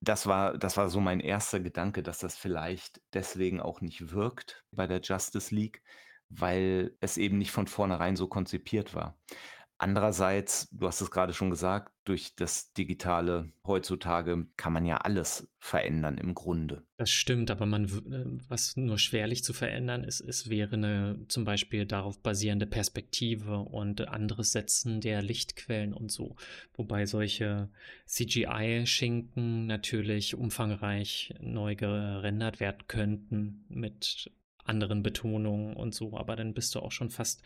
Das 0.00 0.26
war, 0.26 0.56
das 0.58 0.76
war 0.76 0.88
so 0.88 1.00
mein 1.00 1.20
erster 1.20 1.60
Gedanke, 1.60 2.02
dass 2.02 2.18
das 2.18 2.36
vielleicht 2.36 3.00
deswegen 3.12 3.60
auch 3.60 3.80
nicht 3.80 4.12
wirkt 4.12 4.64
bei 4.70 4.86
der 4.86 5.00
Justice 5.00 5.54
League, 5.54 5.82
weil 6.28 6.96
es 7.00 7.18
eben 7.18 7.38
nicht 7.38 7.50
von 7.50 7.66
vornherein 7.66 8.16
so 8.16 8.28
konzipiert 8.28 8.94
war. 8.94 9.16
Andererseits, 9.82 10.68
du 10.70 10.86
hast 10.86 11.00
es 11.00 11.10
gerade 11.10 11.34
schon 11.34 11.50
gesagt, 11.50 11.92
durch 12.04 12.36
das 12.36 12.72
Digitale 12.72 13.50
heutzutage 13.66 14.46
kann 14.56 14.72
man 14.72 14.86
ja 14.86 14.98
alles 14.98 15.50
verändern 15.58 16.18
im 16.18 16.34
Grunde. 16.34 16.84
Das 16.98 17.10
stimmt, 17.10 17.50
aber 17.50 17.66
man, 17.66 17.86
äh, 17.86 18.44
was 18.48 18.76
nur 18.76 18.96
schwerlich 18.96 19.42
zu 19.42 19.52
verändern 19.52 20.04
ist, 20.04 20.20
es 20.20 20.48
wäre 20.48 20.74
eine 20.74 21.18
zum 21.26 21.44
Beispiel 21.44 21.84
darauf 21.84 22.22
basierende 22.22 22.66
Perspektive 22.66 23.58
und 23.58 24.06
anderes 24.06 24.52
Setzen 24.52 25.00
der 25.00 25.20
Lichtquellen 25.20 25.94
und 25.94 26.12
so. 26.12 26.36
Wobei 26.74 27.04
solche 27.04 27.68
CGI-Schinken 28.06 29.66
natürlich 29.66 30.36
umfangreich 30.36 31.34
neu 31.40 31.74
gerendert 31.74 32.60
werden 32.60 32.86
könnten 32.86 33.64
mit 33.68 34.30
anderen 34.62 35.02
Betonungen 35.02 35.74
und 35.74 35.92
so, 35.92 36.16
aber 36.16 36.36
dann 36.36 36.54
bist 36.54 36.76
du 36.76 36.78
auch 36.78 36.92
schon 36.92 37.10
fast 37.10 37.42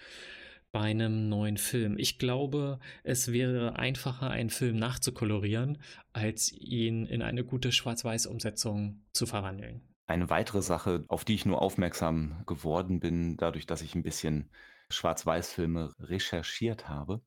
bei 0.76 0.82
einem 0.82 1.30
neuen 1.30 1.56
Film. 1.56 1.96
Ich 1.96 2.18
glaube, 2.18 2.80
es 3.02 3.32
wäre 3.32 3.78
einfacher, 3.78 4.28
einen 4.28 4.50
Film 4.50 4.76
nachzukolorieren, 4.76 5.78
als 6.12 6.52
ihn 6.52 7.06
in 7.06 7.22
eine 7.22 7.44
gute 7.44 7.72
Schwarz-Weiß-Umsetzung 7.72 9.02
zu 9.14 9.24
verwandeln. 9.24 9.80
Eine 10.06 10.28
weitere 10.28 10.60
Sache, 10.60 11.06
auf 11.08 11.24
die 11.24 11.34
ich 11.34 11.46
nur 11.46 11.62
aufmerksam 11.62 12.42
geworden 12.44 13.00
bin, 13.00 13.38
dadurch, 13.38 13.64
dass 13.64 13.80
ich 13.80 13.94
ein 13.94 14.02
bisschen 14.02 14.50
Schwarz-Weiß-Filme 14.90 15.94
recherchiert 15.98 16.90
habe. 16.90 17.22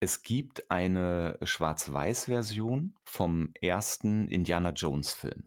Es 0.00 0.22
gibt 0.22 0.68
eine 0.68 1.38
Schwarz-Weiß-Version 1.44 2.96
vom 3.04 3.52
ersten 3.60 4.26
Indiana 4.26 4.70
Jones-Film. 4.70 5.44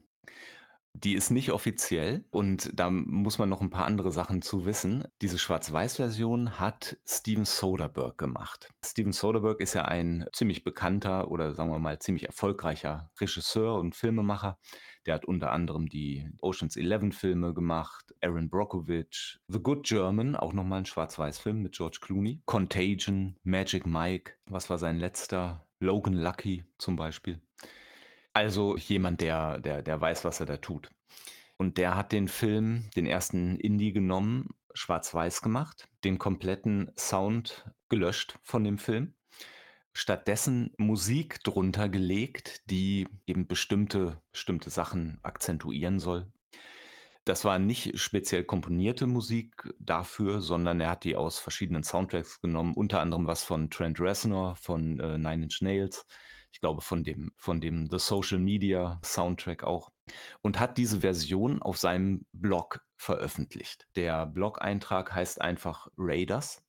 Die 0.93 1.13
ist 1.13 1.29
nicht 1.29 1.51
offiziell 1.51 2.25
und 2.31 2.71
da 2.73 2.89
muss 2.89 3.37
man 3.37 3.47
noch 3.47 3.61
ein 3.61 3.69
paar 3.69 3.85
andere 3.85 4.11
Sachen 4.11 4.41
zu 4.41 4.65
wissen. 4.65 5.05
Diese 5.21 5.37
Schwarz-Weiß-Version 5.37 6.59
hat 6.59 6.97
Steven 7.07 7.45
Soderbergh 7.45 8.17
gemacht. 8.17 8.69
Steven 8.83 9.13
Soderbergh 9.13 9.61
ist 9.63 9.75
ja 9.75 9.85
ein 9.85 10.25
ziemlich 10.33 10.63
bekannter 10.63 11.31
oder 11.31 11.53
sagen 11.53 11.71
wir 11.71 11.79
mal 11.79 11.99
ziemlich 11.99 12.25
erfolgreicher 12.25 13.11
Regisseur 13.19 13.75
und 13.75 13.95
Filmemacher. 13.95 14.57
Der 15.05 15.13
hat 15.13 15.25
unter 15.25 15.51
anderem 15.51 15.87
die 15.87 16.29
Oceans 16.41 16.75
11 16.75 17.15
Filme 17.17 17.53
gemacht, 17.53 18.13
Aaron 18.21 18.49
Brockovich, 18.49 19.39
The 19.47 19.59
Good 19.59 19.87
German, 19.87 20.35
auch 20.35 20.53
nochmal 20.53 20.79
ein 20.79 20.85
Schwarz-Weiß-Film 20.85 21.61
mit 21.61 21.77
George 21.77 21.99
Clooney, 22.01 22.41
Contagion, 22.45 23.37
Magic 23.43 23.85
Mike, 23.85 24.33
was 24.45 24.69
war 24.69 24.77
sein 24.77 24.99
letzter? 24.99 25.65
Logan 25.79 26.13
Lucky 26.13 26.65
zum 26.77 26.97
Beispiel. 26.97 27.39
Also 28.33 28.77
jemand, 28.77 29.21
der, 29.21 29.59
der, 29.59 29.81
der 29.81 29.99
weiß, 29.99 30.23
was 30.25 30.39
er 30.39 30.45
da 30.45 30.57
tut. 30.57 30.89
Und 31.57 31.77
der 31.77 31.95
hat 31.95 32.11
den 32.11 32.27
Film, 32.27 32.89
den 32.95 33.05
ersten 33.05 33.57
Indie 33.57 33.91
genommen, 33.91 34.49
schwarz-weiß 34.73 35.41
gemacht, 35.41 35.89
den 36.03 36.17
kompletten 36.17 36.91
Sound 36.97 37.65
gelöscht 37.89 38.39
von 38.43 38.63
dem 38.63 38.77
Film, 38.77 39.13
stattdessen 39.93 40.73
Musik 40.77 41.43
drunter 41.43 41.89
gelegt, 41.89 42.61
die 42.69 43.07
eben 43.25 43.47
bestimmte, 43.47 44.21
bestimmte 44.31 44.69
Sachen 44.69 45.19
akzentuieren 45.23 45.99
soll. 45.99 46.31
Das 47.25 47.45
war 47.45 47.59
nicht 47.59 47.99
speziell 47.99 48.43
komponierte 48.43 49.05
Musik 49.05 49.71
dafür, 49.79 50.41
sondern 50.41 50.79
er 50.79 50.91
hat 50.91 51.03
die 51.03 51.15
aus 51.15 51.37
verschiedenen 51.37 51.83
Soundtracks 51.83 52.41
genommen, 52.41 52.73
unter 52.73 53.01
anderem 53.01 53.27
was 53.27 53.43
von 53.43 53.69
Trent 53.69 53.99
Reznor 53.99 54.55
von, 54.55 54.99
äh, 54.99 55.17
Nine 55.17 55.43
Inch 55.43 55.61
Nails. 55.61 56.05
Ich 56.51 56.61
glaube, 56.61 56.81
von 56.81 57.03
dem 57.03 57.31
von 57.37 57.61
dem 57.61 57.89
The 57.89 57.99
Social 57.99 58.39
Media 58.39 58.99
Soundtrack 59.03 59.63
auch. 59.63 59.91
Und 60.41 60.59
hat 60.59 60.77
diese 60.77 61.01
Version 61.01 61.61
auf 61.61 61.77
seinem 61.77 62.25
Blog 62.33 62.81
veröffentlicht. 62.97 63.87
Der 63.95 64.25
Blog-Eintrag 64.25 65.13
heißt 65.13 65.41
einfach 65.41 65.87
Raiders. 65.97 66.63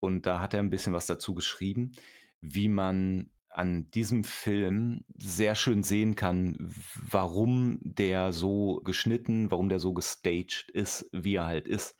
Und 0.00 0.26
da 0.26 0.40
hat 0.40 0.54
er 0.54 0.60
ein 0.60 0.70
bisschen 0.70 0.92
was 0.92 1.06
dazu 1.06 1.34
geschrieben, 1.34 1.92
wie 2.40 2.68
man 2.68 3.30
an 3.50 3.90
diesem 3.90 4.24
Film 4.24 5.04
sehr 5.16 5.54
schön 5.54 5.82
sehen 5.82 6.14
kann, 6.14 6.56
warum 6.94 7.78
der 7.82 8.32
so 8.32 8.80
geschnitten, 8.84 9.50
warum 9.50 9.68
der 9.68 9.80
so 9.80 9.92
gestaged 9.92 10.70
ist, 10.72 11.08
wie 11.12 11.34
er 11.34 11.46
halt 11.46 11.66
ist, 11.66 11.96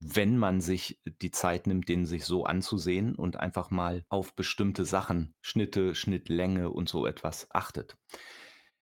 wenn 0.00 0.38
man 0.38 0.60
sich 0.60 1.00
die 1.04 1.30
Zeit 1.30 1.66
nimmt, 1.66 1.88
den 1.88 2.06
sich 2.06 2.24
so 2.24 2.44
anzusehen 2.44 3.14
und 3.14 3.36
einfach 3.36 3.70
mal 3.70 4.04
auf 4.08 4.34
bestimmte 4.34 4.84
Sachen, 4.84 5.34
Schnitte, 5.42 5.94
Schnittlänge 5.94 6.70
und 6.70 6.88
so 6.88 7.06
etwas 7.06 7.46
achtet. 7.50 7.96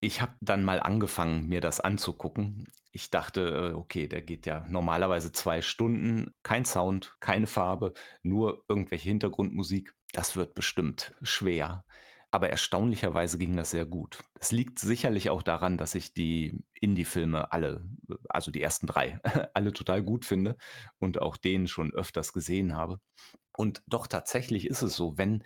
Ich 0.01 0.21
habe 0.23 0.35
dann 0.41 0.65
mal 0.65 0.79
angefangen, 0.79 1.49
mir 1.49 1.61
das 1.61 1.81
anzugucken. 1.81 2.69
Ich 2.93 3.11
dachte, 3.11 3.73
äh, 3.73 3.75
okay, 3.75 4.07
der 4.07 4.23
geht 4.23 4.47
ja 4.47 4.65
normalerweise 4.69 5.33
zwei 5.33 5.61
Stunden, 5.61 6.33
kein 6.45 6.65
Sound, 6.65 7.17
keine 7.19 7.49
Farbe, 7.49 7.95
nur 8.23 8.65
irgendwelche 8.69 9.09
Hintergrundmusik. 9.09 9.93
Das 10.13 10.37
wird 10.37 10.55
bestimmt 10.55 11.15
schwer. 11.23 11.85
Aber 12.31 12.51
erstaunlicherweise 12.51 13.39
ging 13.39 13.57
das 13.57 13.71
sehr 13.71 13.87
gut. 13.87 14.23
Es 14.39 14.53
liegt 14.53 14.79
sicherlich 14.79 15.31
auch 15.31 15.43
daran, 15.43 15.79
dass 15.79 15.95
ich 15.95 16.13
die 16.13 16.63
Indie-Filme 16.75 17.53
alle, 17.53 17.85
also 18.29 18.51
die 18.51 18.61
ersten 18.61 18.87
drei, 18.87 19.21
alle 19.55 19.73
total 19.73 20.03
gut 20.03 20.27
finde 20.27 20.57
und 20.99 21.21
auch 21.21 21.39
den 21.39 21.69
schon 21.69 21.93
öfters 21.95 22.33
gesehen 22.33 22.77
habe. 22.77 23.01
Und 23.57 23.83
doch 23.87 24.07
tatsächlich 24.07 24.67
ist 24.67 24.83
es 24.83 24.95
so, 24.95 25.17
wenn 25.17 25.43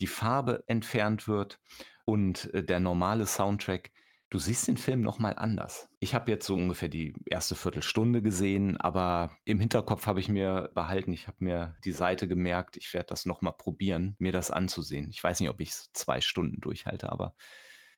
die 0.00 0.06
Farbe 0.06 0.64
entfernt 0.66 1.28
wird 1.28 1.60
und 2.04 2.52
äh, 2.54 2.62
der 2.62 2.80
normale 2.80 3.26
Soundtrack, 3.26 3.90
du 4.30 4.38
siehst 4.38 4.68
den 4.68 4.76
Film 4.76 5.00
noch 5.00 5.18
mal 5.18 5.32
anders. 5.32 5.88
Ich 6.00 6.14
habe 6.14 6.30
jetzt 6.30 6.46
so 6.46 6.54
ungefähr 6.54 6.88
die 6.88 7.14
erste 7.26 7.54
Viertelstunde 7.54 8.22
gesehen, 8.22 8.76
aber 8.76 9.36
im 9.44 9.60
Hinterkopf 9.60 10.06
habe 10.06 10.20
ich 10.20 10.28
mir 10.28 10.70
behalten, 10.74 11.12
ich 11.12 11.26
habe 11.26 11.38
mir 11.40 11.76
die 11.84 11.92
Seite 11.92 12.28
gemerkt, 12.28 12.76
ich 12.76 12.92
werde 12.94 13.06
das 13.08 13.26
noch 13.26 13.40
mal 13.42 13.52
probieren, 13.52 14.16
mir 14.18 14.32
das 14.32 14.50
anzusehen. 14.50 15.08
Ich 15.10 15.22
weiß 15.22 15.40
nicht, 15.40 15.48
ob 15.50 15.60
ich's 15.60 15.90
2 15.92 16.20
Stunden 16.20 16.60
durchhalte, 16.60 17.10
aber 17.10 17.34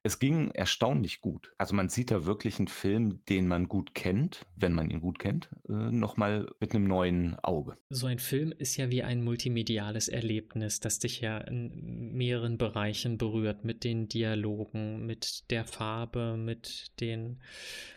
es 0.03 0.19
ging 0.19 0.51
erstaunlich 0.53 1.21
gut. 1.21 1.53
Also, 1.59 1.75
man 1.75 1.89
sieht 1.89 2.11
da 2.11 2.25
wirklich 2.25 2.59
einen 2.59 2.69
Film, 2.69 3.25
den 3.29 3.47
man 3.47 3.69
gut 3.69 3.95
kennt, 3.95 4.47
wenn 4.57 4.73
man 4.73 4.91
ihn 4.91 5.01
gut 5.01 5.19
kennt, 5.19 5.51
äh, 5.69 5.73
noch 5.73 6.17
mal 6.17 6.47
mit 6.59 6.75
einem 6.75 6.85
neuen 6.85 7.39
Auge. 7.41 7.77
So 7.91 8.07
ein 8.07 8.19
Film 8.19 8.53
ist 8.57 8.77
ja 8.77 8.91
wie 8.91 9.03
ein 9.03 9.23
multimediales 9.23 10.09
Erlebnis, 10.09 10.81
das 10.81 10.99
dich 10.99 11.21
ja 11.21 11.39
in 11.39 12.13
mehreren 12.13 12.59
Bereichen 12.59 13.19
berührt, 13.19 13.65
mit 13.65 13.85
den 13.85 14.09
Dialogen, 14.09 15.07
mit 15.07 15.51
der 15.51 15.65
Farbe, 15.65 16.37
mit 16.37 16.93
den 17.01 17.41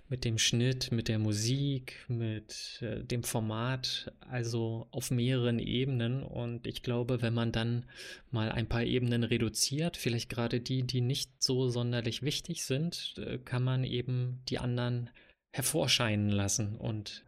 mit 0.09 0.25
dem 0.25 0.37
Schnitt, 0.37 0.91
mit 0.91 1.07
der 1.07 1.19
Musik, 1.19 2.05
mit 2.07 2.79
äh, 2.81 3.03
dem 3.03 3.23
Format, 3.23 4.11
also 4.19 4.87
auf 4.91 5.11
mehreren 5.11 5.59
Ebenen. 5.59 6.23
Und 6.23 6.67
ich 6.67 6.83
glaube, 6.83 7.21
wenn 7.21 7.33
man 7.33 7.51
dann 7.51 7.85
mal 8.29 8.51
ein 8.51 8.67
paar 8.67 8.83
Ebenen 8.83 9.23
reduziert, 9.23 9.97
vielleicht 9.97 10.29
gerade 10.29 10.59
die, 10.59 10.83
die 10.83 11.01
nicht 11.01 11.41
so 11.41 11.69
sonderlich 11.69 12.21
wichtig 12.21 12.63
sind, 12.63 13.15
äh, 13.17 13.37
kann 13.39 13.63
man 13.63 13.83
eben 13.83 14.41
die 14.49 14.59
anderen 14.59 15.09
hervorscheinen 15.51 16.29
lassen 16.29 16.75
und 16.75 17.23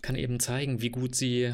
kann 0.00 0.14
eben 0.14 0.38
zeigen, 0.38 0.80
wie 0.80 0.90
gut 0.90 1.16
sie 1.16 1.52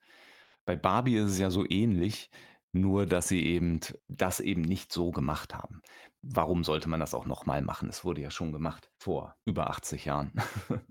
Bei 0.67 0.77
Barbie 0.77 1.17
ist 1.17 1.31
es 1.31 1.39
ja 1.39 1.51
so 1.51 1.65
ähnlich, 1.67 2.31
nur 2.73 3.07
dass 3.07 3.29
sie 3.29 3.45
eben 3.45 3.81
das 4.09 4.41
eben 4.41 4.63
nicht 4.63 4.93
so 4.93 5.11
gemacht 5.11 5.55
haben 5.55 5.83
warum 6.23 6.65
sollte 6.65 6.89
man 6.89 7.01
das 7.01 7.15
auch 7.15 7.27
nochmal 7.27 7.63
machen? 7.63 7.89
Es 7.89 8.05
wurde 8.05 8.21
ja 8.21 8.31
schon 8.31 8.53
gemacht 8.53 8.91
vor 8.99 9.37
über 9.45 9.71
80 9.71 10.05
Jahren. 10.05 10.33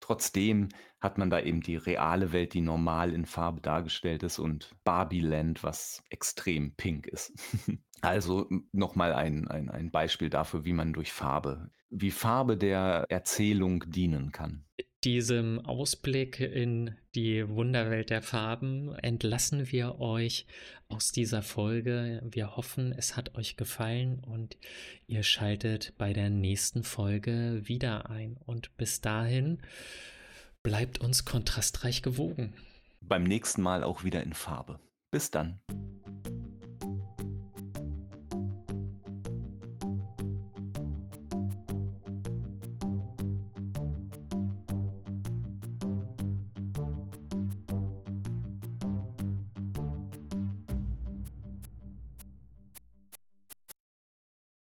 Trotzdem 0.00 0.68
hat 1.00 1.18
man 1.18 1.30
da 1.30 1.40
eben 1.40 1.60
die 1.60 1.76
reale 1.76 2.32
Welt, 2.32 2.54
die 2.54 2.60
normal 2.60 3.12
in 3.12 3.24
Farbe 3.24 3.60
dargestellt 3.60 4.22
ist 4.22 4.38
und 4.38 4.74
Barbieland, 4.84 5.62
was 5.62 6.02
extrem 6.10 6.74
pink 6.74 7.06
ist. 7.06 7.32
Also 8.00 8.48
nochmal 8.70 9.12
ein, 9.12 9.48
ein, 9.48 9.68
ein 9.68 9.90
Beispiel 9.90 10.30
dafür, 10.30 10.64
wie 10.64 10.72
man 10.72 10.92
durch 10.92 11.12
Farbe, 11.12 11.68
wie 11.90 12.12
Farbe 12.12 12.56
der 12.56 13.06
Erzählung 13.08 13.82
dienen 13.88 14.30
kann 14.30 14.64
diesem 15.04 15.64
Ausblick 15.64 16.40
in 16.40 16.96
die 17.14 17.48
Wunderwelt 17.48 18.10
der 18.10 18.22
Farben 18.22 18.94
entlassen 18.96 19.70
wir 19.70 20.00
euch 20.00 20.46
aus 20.88 21.12
dieser 21.12 21.42
Folge. 21.42 22.20
Wir 22.24 22.56
hoffen, 22.56 22.92
es 22.92 23.16
hat 23.16 23.36
euch 23.36 23.56
gefallen 23.56 24.18
und 24.20 24.56
ihr 25.06 25.22
schaltet 25.22 25.94
bei 25.98 26.12
der 26.12 26.30
nächsten 26.30 26.82
Folge 26.82 27.60
wieder 27.64 28.10
ein. 28.10 28.36
Und 28.44 28.76
bis 28.76 29.00
dahin 29.00 29.58
bleibt 30.62 30.98
uns 30.98 31.24
kontrastreich 31.24 32.02
gewogen. 32.02 32.54
Beim 33.00 33.22
nächsten 33.22 33.62
Mal 33.62 33.84
auch 33.84 34.04
wieder 34.04 34.22
in 34.22 34.32
Farbe. 34.32 34.80
Bis 35.10 35.30
dann. 35.30 35.60